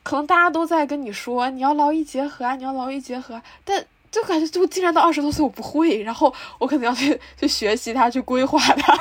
[0.03, 8.97] 可能大家都在跟你说你要劳逸结合啊，你要劳逸结合，但就感觉就竟然到二十多岁我不会，然后我可能要去去学习它，去规划它。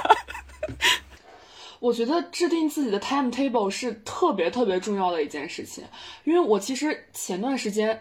[1.81, 5.83] 我觉得制定自己的 timetable 是特别特别重要的一件事情，
[6.25, 7.99] 因为我其实前段时间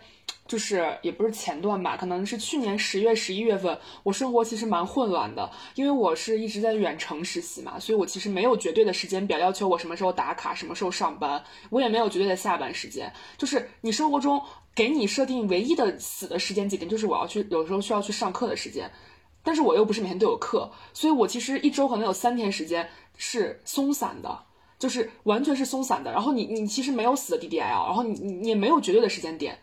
[0.49, 13.13] 就是也不是前段吧，可能是去年十月、十一月份，我生活其实蛮混乱的，因为我是一直在远程实习嘛，所以我其实没有绝对的时间表，要求我什么时候打卡、什么时候上班，我也没有绝对的下班时间。
[13.37, 14.41] 就是你生活中
[14.73, 18.89] 给你设定唯一的死的时间节点，就是我要去有时候需要去上课的时间，
[19.43, 24.45] 但是我又不是每天都有课，所以我其实一周可能有三天时间是松散的，
[24.79, 26.11] 就是完全是松散的。
[26.11, 29.59] 然后你你其实没有死的 DDL，然后你你也没有绝对的时间点。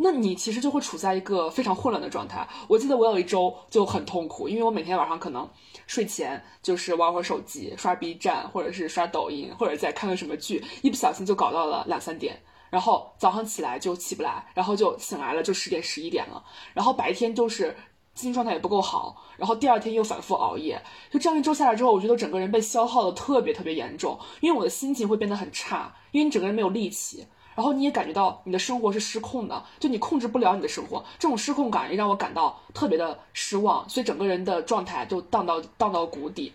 [0.00, 2.48] 那你其实就会处在一个非常混乱的状态。
[2.68, 5.48] 我记得我有一周就很痛苦，因为我每天晚上可能
[5.88, 12.40] 睡前就是玩会手机、刷 B 站，或者是刷抖音，或者再看个什么剧，一不小心就搞到了两三点，
[12.70, 17.76] 然后早上起来就起不来，然后就醒来了就十点十一点了，然后白天就是
[18.14, 20.80] 精神状态也不够好，然后第二天又反复熬夜，
[21.10, 27.26] 就这样一周下来之后，我觉得整个人被消耗的特别特别严重，因为我的心情会变得很差，因为你整个人没有力气。
[27.58, 36.52] 然后你也感觉到你的生活是失控的，就你控制不了你的生活，这种失控感也让我感到特别的失望，所以整个人的状态就荡到荡到谷底，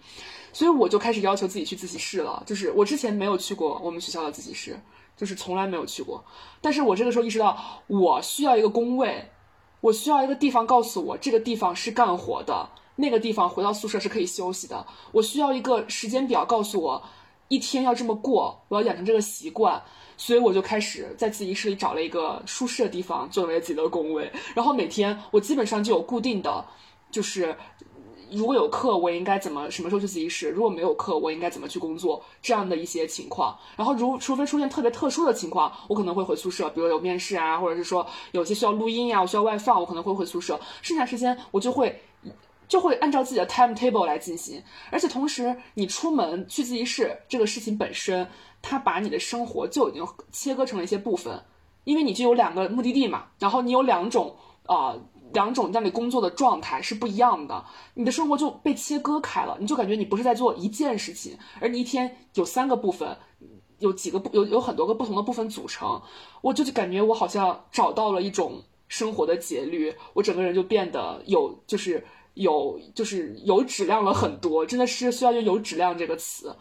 [0.54, 2.42] 所以我就开始要求自己去自习室了。
[2.46, 4.80] 就是我之前没有去过我们学校的自习室，
[5.18, 6.24] 就是从来没有去过。
[6.62, 9.30] 但是我这个时候意识到，我需要一个工位，
[9.82, 14.88] 我需要一个地方告诉我这个地方是干活的，那个地方回到宿舍是可以休息的。
[15.12, 17.04] 我需要一个时间表告诉我，
[17.54, 19.82] 一天要这么过，我要养成这个习惯。
[20.16, 26.64] 所以我就开始在自习室里找了一个舒适的地方作为自己的工位，然后每天我基本上就有固定的，
[27.10, 27.54] 就是
[28.32, 33.58] 如果有课我应该怎么什么时候去自习室，如果没有课我应该怎么去工作这样的一些情况。
[33.76, 40.58] 然后如除非出现特别特殊的情况，我可能会回宿舍，比如有面试啊，或者是说有些需要录音呀，我需要外放，我可能会回宿舍。
[40.84, 42.00] 剩下时间我就会
[42.68, 44.64] 就会按照自己的 timetable 来进行。
[44.92, 48.28] 而且同时，你出门去自习室这个事情本身。
[48.66, 51.44] 它把你的生活就已经切割成了一些部分，
[51.84, 54.38] 因为你就有两个目的地嘛，然后你有两种
[54.68, 54.96] 啊
[55.34, 63.18] 两种让你工作的状态是不一样的，你的生活就被切割开了，你就感觉你不是在做一件事情，而你一天有三个部分，
[63.80, 66.02] 有几个不有有很多个不同的部分组成，
[66.40, 76.56] 我就就感觉我好像找到了一种生活的节律，我整个人就变得有就是有就是有质量了很多，真的是需要用有质量这个词。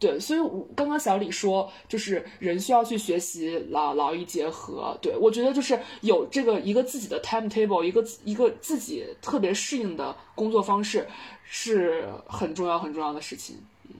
[0.00, 0.38] 对，所以
[0.76, 4.96] 刚刚小李说，就是人需要去学习劳劳逸结合。
[5.02, 11.08] 对我觉得就是有这个一个自己的 timetable，一个一个自己特别适应的工作方式，
[11.42, 13.56] 是很重要很重要的事情。
[13.88, 13.96] 嗯。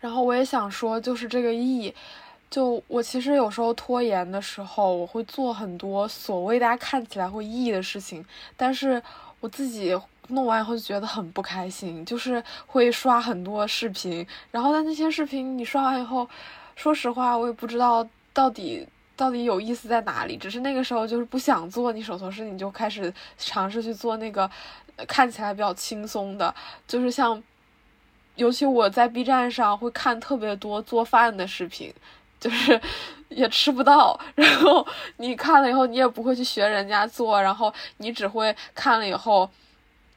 [0.00, 1.94] 然后我也想说，就是这个意，
[2.50, 8.24] 就我其实有时候拖延的时候，我会做很多所谓大家看起来会意的事情，
[8.56, 9.02] 但是
[9.40, 9.98] 我自己。
[10.30, 16.28] 弄完以后就觉得很不开心，就是会刷很多视频，然后但那些视频你刷完以后，
[16.76, 18.86] 说实话我也不知道到底
[19.16, 24.50] 到底有意思在哪里，只是那个时候就是不想做你手头事情，就开始尝试去做那个
[25.06, 26.54] 看起来比较轻松的，
[26.86, 27.42] 就是像，
[28.34, 31.90] 尤其我在 B 站上会看特别多做饭的视频，
[32.40, 32.80] 就是
[33.28, 34.86] 也吃不到，然后
[35.18, 39.48] 你看了以后你也不会去学人家做，然后你只会看了以后。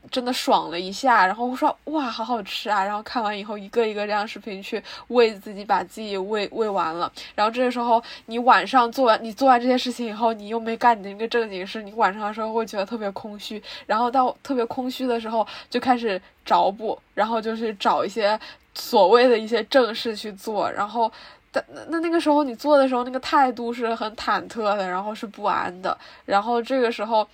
[0.09, 2.83] 真的爽了一下，然后说哇，好好吃啊！
[2.83, 7.09] 然后看完以后，一个一个这样视频去喂自己，把自己喂喂完了。
[7.35, 13.61] 然后这个时候，你晚上做完你做完这些事情以后，你又没干你的那个正经事，你晚上的时候会觉得特别空虚。
[13.85, 18.37] 然后到特别空虚的时候，就开始找补，然后就是找一些
[18.73, 20.67] 所谓的一些正事去做。
[20.71, 21.11] 然后，
[21.51, 25.97] 但那那个时候你做的时候，那个态度是很忐忑的，然后是不安的。
[26.25, 27.27] 然后这个时候，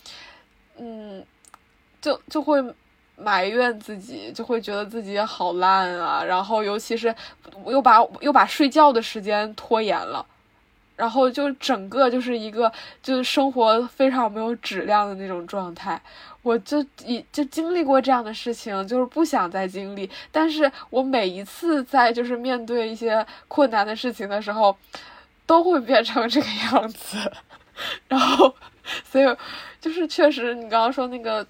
[0.77, 1.23] 嗯。
[1.99, 2.63] 就就会
[3.17, 6.23] 埋怨自己，就会觉得自己好烂啊。
[6.23, 7.13] 然后，尤其是
[7.65, 10.23] 又把又把睡觉的时间拖延了，
[10.97, 12.69] 然后就整个就是一个
[13.01, 16.01] 就是生活非常没有质量的那种状态。
[16.41, 20.09] 我就已就经历过这样的事情，就是不想再经历。
[20.29, 24.75] 但是我每一次在就是面对一些困难的事情的时候，
[25.45, 27.31] 都会变成这个样子。
[28.09, 28.53] 然后，
[29.05, 29.37] 所以
[29.79, 31.47] 就是确实，你刚刚说那个。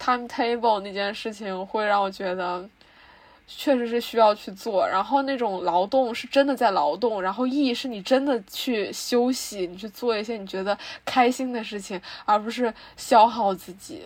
[0.00, 2.68] timetable 那件事情会让我觉得，
[3.56, 4.88] 确实是需要去做。
[4.88, 14.02] 然后那种劳动是真的在劳动，然后意义是你真的去休息，你去做一些你觉得开心的事情，而不是消耗自己。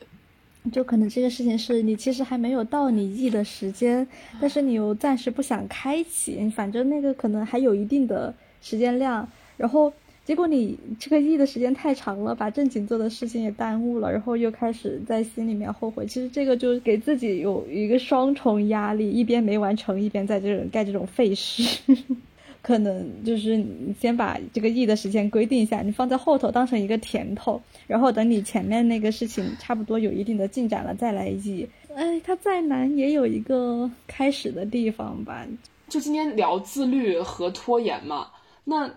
[0.73, 4.07] 就可能这个事情是你其实还没有到你意的时间，
[4.41, 9.93] 但是你又暂时不想开启，反正那个可能还有一定的时间量，然后。
[10.25, 16.07] 结果你这个 E 的时间太长了，把正经做的事情也耽误了，然后又开始在心里面后悔。
[16.07, 21.95] 其实这个就给自己有一个双重压力，一边没完成，一边在这种干这种废事。
[22.63, 31.69] 可能就是你先把这个 E 的时间规定一下，你放在后头当成一个甜头，然后等你前面那个事情差不多有一定的进展了再来 E。
[31.95, 35.47] 哎，它再难也有一个开始的地方吧。
[35.91, 38.29] 就今天聊自律和拖延嘛，
[38.65, 38.91] 那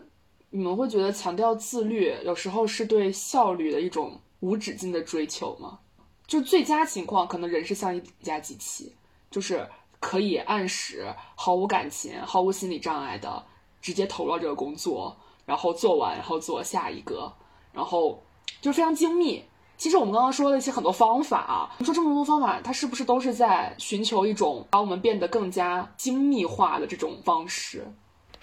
[0.57, 5.77] 你们会觉得强调自律有时候是对效率的一种无止境的追求吗？
[6.25, 8.95] 就最佳情况，可能人是像一架机器，
[9.29, 13.45] 就是可以按时、毫无感情、毫无心理障碍的。
[13.79, 17.31] 直接投入这个工作，然后做完，然后做下一个，
[17.71, 18.21] 然后
[18.59, 19.43] 就非常精密。
[19.77, 27.87] 其实我们刚刚说的一些很多方法啊，你说这么多方法，它是不是都是在寻求一种把我们变得更加精密化的这种方式？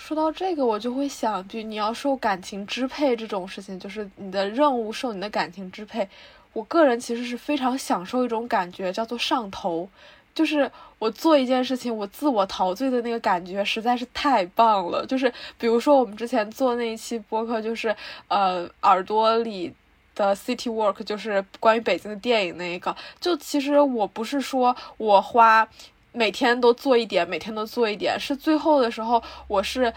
[0.07, 6.07] 说到这个，我就会想，就你要受感情支配这种事情，就是你的任务受你的感情支配。
[6.53, 9.89] 我个人其实是非常享受一种感觉，叫做上头。
[10.35, 15.07] 就是我做一件事情，我自我陶醉的那个感觉实在是太棒了。
[15.07, 17.97] 就是比如说我们之前做那一期播客，就是
[18.29, 19.73] 呃耳朵里
[20.15, 22.95] 的 City Work，就是关于北京的电影那一个。
[23.19, 25.67] 就其实我不是说我花
[26.15, 29.93] 每天都做一点，每天都做一点，是最后的时候我是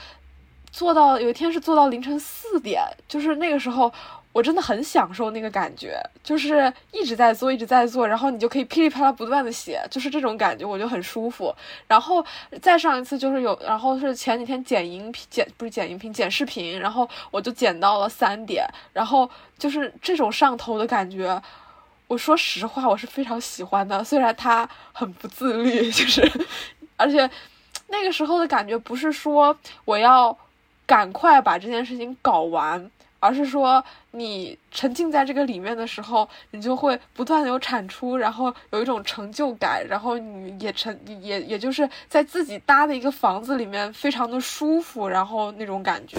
[0.71, 3.89] 做到有一天是做到凌晨四点，就是那个时候。
[4.33, 11.51] 我真的很享受那个感觉，就是一直在做，一直在做，然后你就可以噼里啪啦不断的写，就是这种感觉，我就很舒服。
[11.87, 12.23] 然后
[12.61, 18.63] 再上一次就是有，然后是前几天剪音频，剪不是剪音频，剪视频，然后我就剪到了三点，
[18.93, 21.41] 然后就是这种上头的感觉，
[22.07, 26.31] 我说实话我是非常喜欢的，虽然他很不自律， 就是，
[26.95, 27.29] 而且
[27.87, 29.55] 那个时候的感觉不是说
[29.85, 30.37] 我要
[30.85, 32.89] 赶快把这件事情搞完。
[33.19, 46.15] 而是说，你沉浸在这个里面的时候，你就会不断的有产出，然后有一种成就感，然后你也沉，也也就是在自己搭的一个房子里面，非常的舒服，然后那种感觉。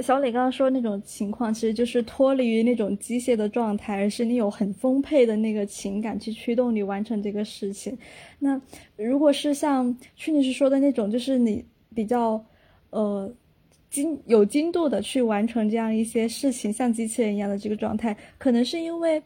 [0.00, 7.96] 小磊刚刚说那种情况，其实就是脱离于那种机械的状态，而是你有很丰沛的那个情感去驱动你完成这个事情。
[8.38, 8.60] 那
[8.96, 12.44] 如果是像去女士说的那种，就是你比较，
[12.90, 13.32] 呃。
[13.90, 19.20] 精有精度的去完成这样一些事情，像机器人一样的这个状态，可能是因为，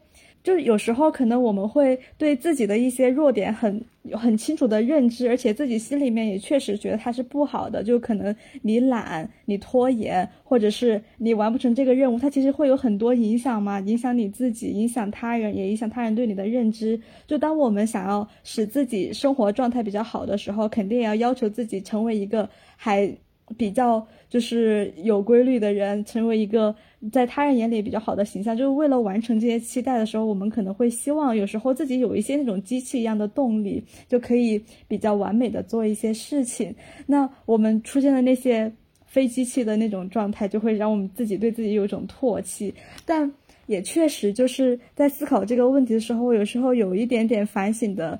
[0.45, 3.83] 就是有时候可能我们会对自己的一些弱点很
[4.13, 17.01] 很清楚的认知，而且自己心里面也确实觉得它是不好的，就可能你懒、你拖延，或者是你完不成这个任务，它其实会有很多影响嘛，影响你自己，影响他人，也影响他人对你的认知。
[17.25, 23.11] 就当我们想要使自己生活状态比较好的时候，肯定也要要求自己成为一个还。
[23.59, 26.75] 比较就是有规律的人，成为一个
[27.11, 36.73] 在他人眼里比较好的形象，就是为了完成这些期待的时候，我们可能会希望有时候自己有一些那种机器一样的动力，就可以比较完美的做一些事情。
[37.05, 38.71] 那我们出现的那些
[39.05, 42.73] 非机器的那种状态，就会让我们自己对自己有一种唾弃。
[43.05, 43.31] 但
[43.67, 48.19] 也确实就是在思考这个问题的时候，有时候有一点点反省的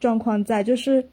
[0.00, 1.04] 状况在，就是。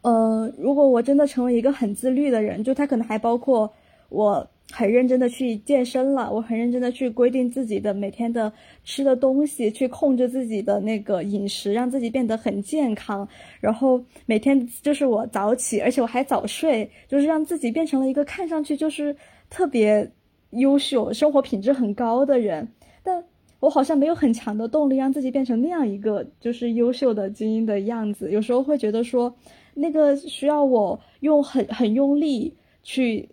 [0.00, 3.70] 呃，如果我真的成为一个很自律的人，就他可能还包括
[4.08, 8.52] 我很认真的去健身了，我很认真的去规定自己的每天的
[8.82, 13.28] 吃的东西，去控制自己的那个饮食，让自己变得很健康，
[13.60, 19.14] 然后每天就是我早起，而且我还早睡，就是让自己变成了一个看上去就是
[19.50, 20.10] 特别
[20.50, 22.66] 优秀、生活品质很高的人，
[23.02, 23.22] 但
[23.60, 29.34] 我好像没有很强的动力让自己变成那样一个就是优秀的精英的样子，有时候会觉得说。
[29.76, 32.54] 那个需要我用很很用力
[32.84, 33.28] 去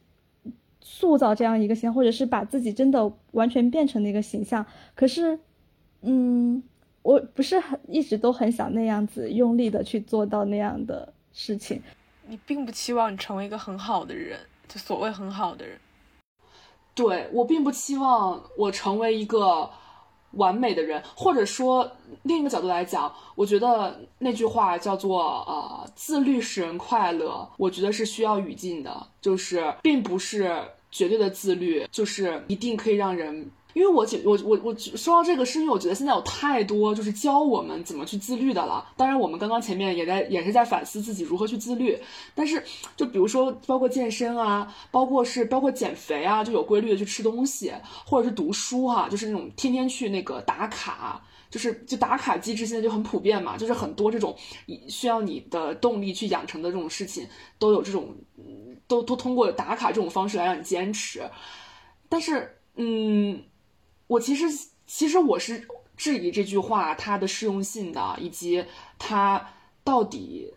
[0.82, 4.65] 塑造这样一个形象，或者是把自己真的完全变成那个形象。
[4.95, 5.39] 可是，
[6.01, 6.61] 嗯，
[7.03, 11.82] 我不是很一直都很想那样子用力的去做到那样的事情。
[12.27, 15.77] 你并不期望你成为一个很好的人，就所谓很好的人。
[16.93, 19.69] 对我并不期望我成为一个。
[20.34, 21.89] 完美的人，或者说
[22.23, 33.49] 另一个角度来讲，我觉得那句话叫做“呃，自律使人快乐”，我觉得是需要语境的，就是并不是绝对的自律，就是一定可以让人。
[33.74, 38.86] 因为我觉我我我说到这个，是因为我觉得现在有太多就是教我们怎么去自律的了。
[38.97, 41.97] 当然，我们刚刚前面也在也是在反思自己如何去自律。
[42.36, 42.61] 但是，
[42.98, 47.72] 就比如说，包括健身啊，包括是包括减肥啊，就有规律的去吃东西，
[48.06, 54.35] 或者是读书哈，就是那种天天去那个打卡，就是就打卡机制现在就很普遍嘛，就是很多这种
[54.89, 57.27] 需要你的动力去养成的这种事情，
[57.57, 58.15] 都有这种
[58.88, 61.22] 都都通过打卡这种方式来让你坚持。
[62.10, 63.41] 但是，嗯。
[64.11, 65.65] 我其实，其实我是
[65.95, 68.65] 质疑这句话它的适用性的，以及
[68.99, 69.53] 它
[69.85, 70.53] 到底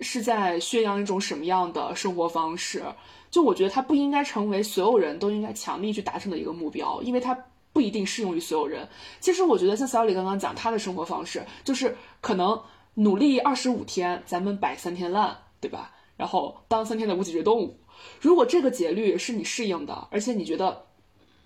[0.00, 2.82] 是在宣扬一种什么样的生活方式？
[3.30, 7.36] 就我觉得它不应该成为所有人都应该强力去达成的一个目标，因为它
[7.74, 8.88] 不一定适用于所有人。
[9.20, 12.58] 其实我觉得像小李刚刚讲他的生活方式，就是可能
[12.94, 15.92] 努力二十五天，咱们摆三天烂，对吧？
[16.16, 17.78] 然后当三天的无脊椎动物。
[18.22, 20.86] 如果这个节律是你适应的，而且你觉得，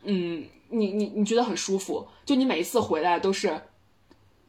[0.04, 3.60] 嗯，你你你觉得很舒服，就你每一次回来都是。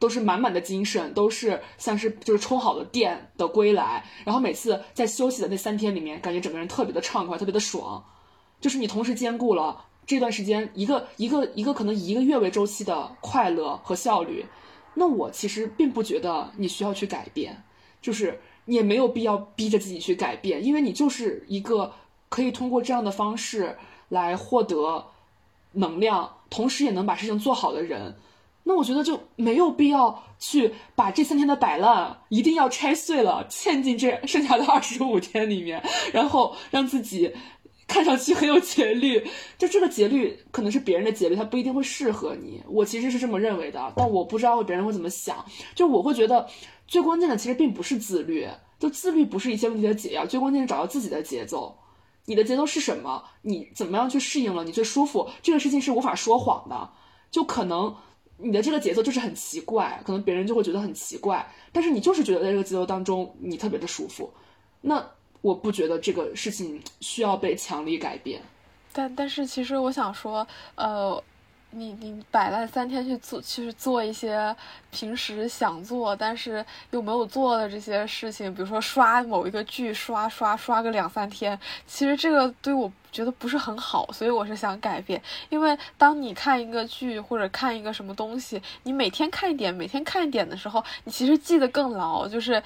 [0.02, 8.04] 都是满满的精神，都是像是就是充好了电的归来，然后每次在休息的那三天里面，感觉整个人特别的畅快，特别的爽，
[8.60, 14.44] 就是你同时兼顾了这段时间一个一个一个可能一个月为周期的快乐和效率，
[14.96, 17.64] 那我其实并不觉得你需要去改变，
[18.02, 21.94] 就是你也没有必要逼着自己去改变，因为你就是一个
[22.28, 23.78] 可以通过这样的方式
[24.10, 25.06] 来获得
[25.74, 28.16] 能量，同时也能把事情做好的人。
[28.64, 35.84] 那我觉得就没有必要去把这三天的摆烂一定要拆碎了嵌进这剩下的二十五天里面，
[36.14, 37.34] 然后让自己
[37.88, 39.28] 看上去很有节律。
[39.58, 42.62] 就这个节律可能是别人的节律，它不一定会适合你。
[42.68, 45.44] 我其实是这么认为的，但我不知道别人会怎么想。
[45.74, 46.48] 就我会觉得
[46.88, 51.76] 最关键的其实并不是自律，就自律不是一切问题的解药，最关键是找到自己的节奏。
[52.26, 53.24] 你的节奏是什么？
[53.42, 54.64] 你怎么样去适应了？
[54.64, 55.30] 你最舒服？
[55.42, 56.90] 这个事情是无法说谎的，
[57.30, 57.96] 就可能。
[58.44, 64.34] 你的这个节奏就是很奇怪，可能别人就会觉得很奇怪，但是你就是觉得在这个节奏当中你特别的舒服，
[64.82, 65.08] 那
[65.42, 68.42] 我不觉得这个事情需要被强力改变。
[68.92, 71.24] 但但是其实我想说，呃。
[71.74, 74.54] 你你摆烂三天去做，去做一些
[74.92, 81.58] 平时想做但是又没有做的这些事情，比如说刷某一个剧，刷刷刷个两三天，
[81.88, 85.22] 其实这个对我觉得不是很好，所以我是想改变。
[85.50, 92.28] 因为当你看一个剧或者看一个什么东西，你每天看一点，每天看一点的时候，你其实记得更牢。
[92.28, 92.62] 就是，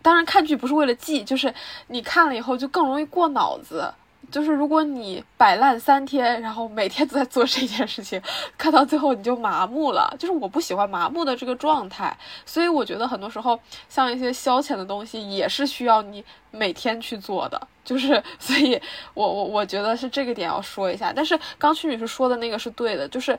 [0.00, 1.52] 当然看剧不是为了记，就是
[1.88, 3.92] 你看了以后就更容易过脑子。
[4.30, 8.20] 就是如果你摆烂三天，然后每天都在做这件事情，
[8.58, 10.14] 看到最后你就麻木了。
[10.18, 13.58] 就是我不喜欢麻木的这个状态，所以我觉得很多时候
[13.88, 17.60] 像一些消遣的东西也是需要你每天去做的。
[17.84, 18.80] 就是，所以
[19.14, 21.12] 我我我觉得是这个点要说一下。
[21.14, 23.38] 但是刚曲女士说的那个是对的，就是。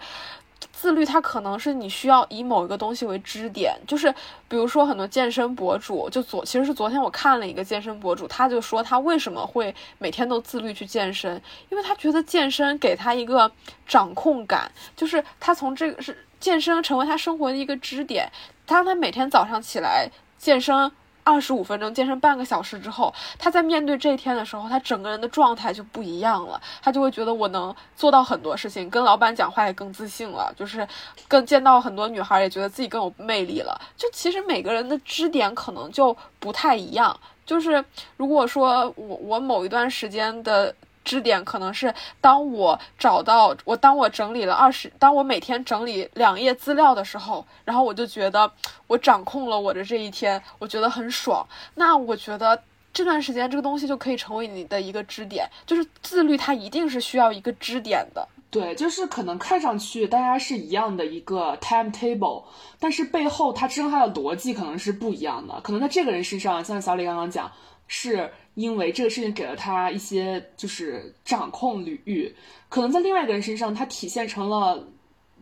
[0.71, 4.13] 自律，它可能是你需要以某一个东西为支点，就是
[4.47, 13.51] 比如说很多健身博主，就昨其实是昨天我看了一个健身博主，他就说他为什么会每天都自律去健身，因为他觉得健身给他一个
[13.87, 18.31] 掌控感，就是他从这个是健身成为他生活的一个支点，
[18.65, 20.91] 当他每天早上起来健身。
[21.27, 26.61] 二十五分钟健身半个小时之后，他在面对这一天的时候，他整个人的状态就不一样了。
[26.81, 30.87] 他就会觉得我能做到很多事情，跟老板讲话也更自信了，就是
[31.27, 33.79] 更见到很多女孩也觉得自己更有魅力了。
[33.97, 37.19] 就其实每个人的支点可能就不太一样。
[37.45, 37.83] 就是
[38.15, 40.73] 如果说我我某一段时间的。
[41.07, 48.51] 支点可能是当我找到我，当我整理了二十，当我每天整理两页资料的时候，然后我就觉得
[48.87, 51.47] 我掌控了我的这一天，我觉得很爽。
[51.75, 52.61] 那我觉得
[52.91, 58.27] 这段时间这个东西就可以成为你的一个支点，就是自律，它一定是需要一个支点的。
[58.49, 62.43] 对，就是可能看上去大家是一样的一个 timetable，
[62.79, 65.59] 但是背后它支撑它的逻辑可能是不一样的。
[65.61, 67.51] 可能在这个人身上，像小李刚刚讲，
[67.87, 68.29] 是。
[68.57, 72.35] 因为这个事情给了他一些就是掌控欲，
[72.69, 74.83] 可能在另外一个人身上，他体现成了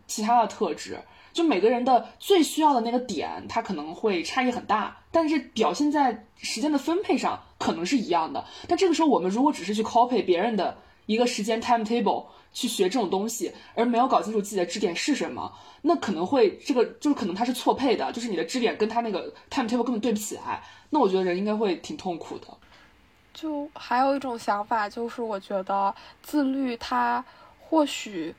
[0.06, 0.98] 其他的特质。
[1.32, 8.44] 就每个人的最需要的那个点，他可能会差异很大，但是表现在时间的分配上可能是一样的。
[8.68, 15.52] 但这个时候，我们如果只是去 copy 别人的一个时间 timetable 去学这种东西，而没有搞清楚自己的支点是什么，
[15.82, 20.62] 那可能会这个就是可能它是错配的，就是你的支点跟他那个 timetable 根本对不起来。
[20.88, 22.46] 那我觉得人应该会挺痛苦的。
[23.34, 27.22] 就还有一种想法，就是我觉得自律，它
[27.60, 28.34] 或许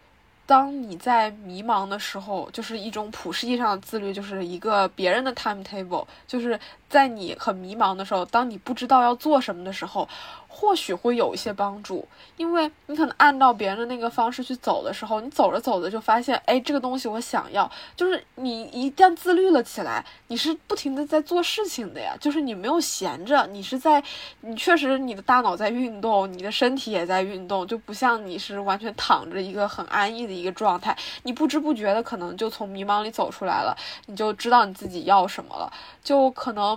[0.47, 6.59] 当你在迷茫的时候，就是一种普世意义上的自律，就是一个别人的 timetable，就是
[6.89, 10.07] 在你很迷茫的时候，当你不知道要做什么的时候。
[10.49, 17.69] 或许会有一些帮助，因为你可能按照别人的那个方式去走的时候，你走着走着就发现，哎，这个东西我想要。
[17.95, 24.03] 就是你一旦自律了起来，你是不停的在做事情的呀，就是你没有闲着，你是在，
[24.41, 33.77] 你确实你的大脑在运动，你的身体也在运动，就不像你是完全躺着一个很安逸的一个状态，你不知不觉的可能就从迷茫里走出来了，
[34.07, 35.71] 你就知道你自己要什么了，
[36.03, 36.76] 就可能。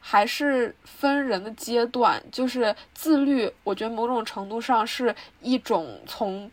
[0.00, 3.52] 还是分人的阶段，就是自律。
[3.64, 6.50] 我觉得某种程度上是一种从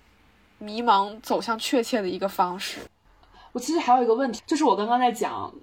[0.58, 2.80] 迷茫走向确切的一个方式。
[3.52, 5.54] 我其实还有一个问题，就是我刚刚在讲，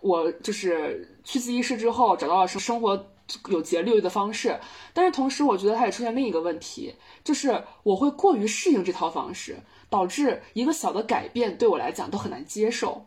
[0.00, 3.06] 我就是去自习室之后找到了生生活
[3.48, 4.56] 有节律的方式。
[4.94, 9.56] 但是同时，我觉得它也出现另一个问题，就是我会过于适应这套方式，
[9.88, 13.04] 导致一个小的改变对我来讲都很难接受。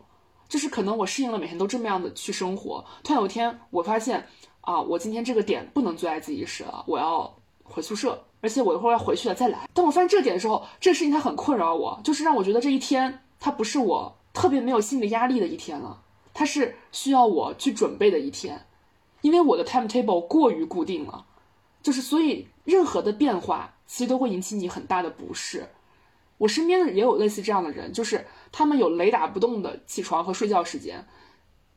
[0.54, 4.24] 就是可能我适应了每天都这么样的去生活，突然有一天我发现
[4.60, 9.68] 啊，我今天这个点不能做爱自习室了，我要回宿舍，而且我一会儿要回去了再来。
[9.74, 16.02] 当我发现这点的时候，这个事情它很困扰我，就是让我觉得这一天它不是我特别没有心理压力的一天了，
[16.32, 18.64] 它是需要我去准备的一天，
[19.22, 21.26] 因为我的 timetable 过于固定了，
[21.82, 25.68] 就是所以任何的变化其实都会引起你很大的不适。
[26.44, 28.22] 我身边的也有类似这样的人，就是
[28.52, 31.02] 他们有雷打不动的起床和睡觉时间，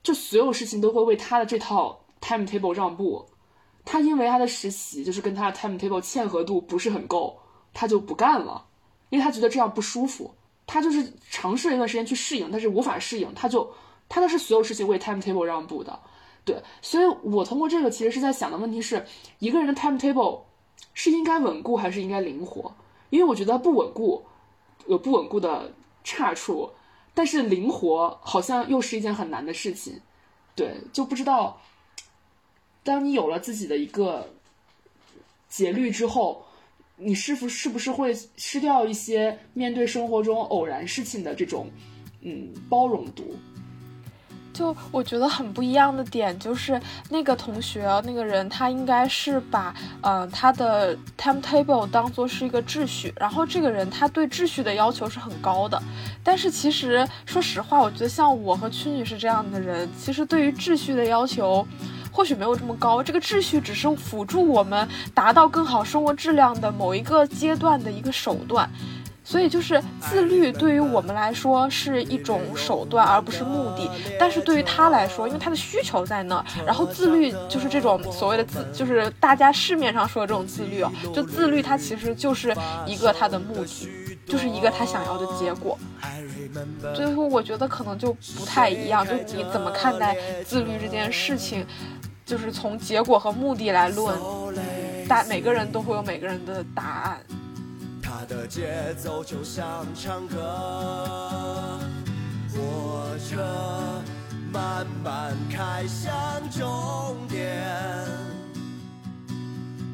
[0.03, 3.25] 就所有事情都会为他的这套 timetable 让步。
[3.85, 7.39] 他因为他的实习就是跟他的 timetable 嵌合度不是很够，
[7.73, 8.65] 他就不干了，
[9.09, 10.29] 因为他觉得这样不舒服。
[10.65, 13.71] 他就是尝试了一段时间去适应，但是无法适应，他就
[14.09, 15.97] 他都是所有事情为 timetable 让步的。
[16.43, 19.05] 对，所以我通过这个其实是在想的问题是，
[19.39, 20.41] 一个人的 timetable
[20.93, 22.75] 是应该稳固还是应该灵活？
[23.11, 24.25] 因为我觉得不稳固。
[24.87, 25.73] 有不稳固的
[26.03, 26.71] 差处，
[27.13, 30.01] 但是灵活好像又是一件很难的事情，
[30.55, 31.61] 对，就不知道，
[32.83, 34.33] 当你有了自己的一个
[35.49, 36.45] 节律之后，
[36.95, 41.69] 你是否是不是会失掉一些面对生活中偶然事情的这种
[42.21, 43.35] 嗯包容度？
[44.57, 49.71] 就我觉得很不一样的点，就是那个同学那个人，他应该是把
[50.01, 55.79] 嗯他的 timetable 当做是一个秩序，然后这个人他对秩序的要求是很高的。
[56.23, 61.65] 但是其实说实话，我觉得像我和曲女士这样的人，其实对于秩序的要求
[62.11, 63.03] 或许没有这么高。
[63.03, 68.67] 这个秩序只是辅助我们达到更好生活质量的某一个阶段的一个手段。
[69.27, 73.91] 所以就是自律对于我们来说是一种手段，而不是目的。
[74.17, 82.55] 但是对于他来说，因为他的需求在那儿，然后自律就是这种所谓的自，就是大家市面上说的这种自律哦，就自律它其实就是
[82.85, 83.89] 一个他的目的，
[84.25, 85.77] 就是一个他想要的结果。
[86.95, 91.67] 最后我觉得可能就不太一样，就你怎么看待自律这件事情，
[92.25, 94.17] 就是从结果和目的来论，
[95.05, 97.19] 大每个人都会有每个人的答案。
[98.09, 101.77] 它的节奏就像唱歌，
[102.49, 104.01] 火车
[104.49, 106.15] 慢慢开向
[106.49, 107.61] 终点。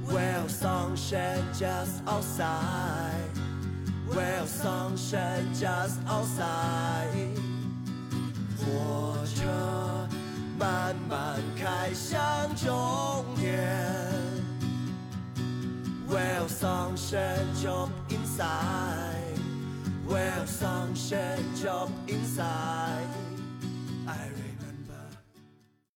[0.05, 3.31] Well, sunshine just outside.
[4.07, 7.31] Well, sunshine just outside.
[8.59, 10.07] 火车
[10.59, 12.15] 慢慢开向
[12.55, 14.42] 终点。
[16.07, 19.39] Well, sunshine job inside.
[20.05, 23.07] Well, sunshine job inside.
[24.07, 24.27] I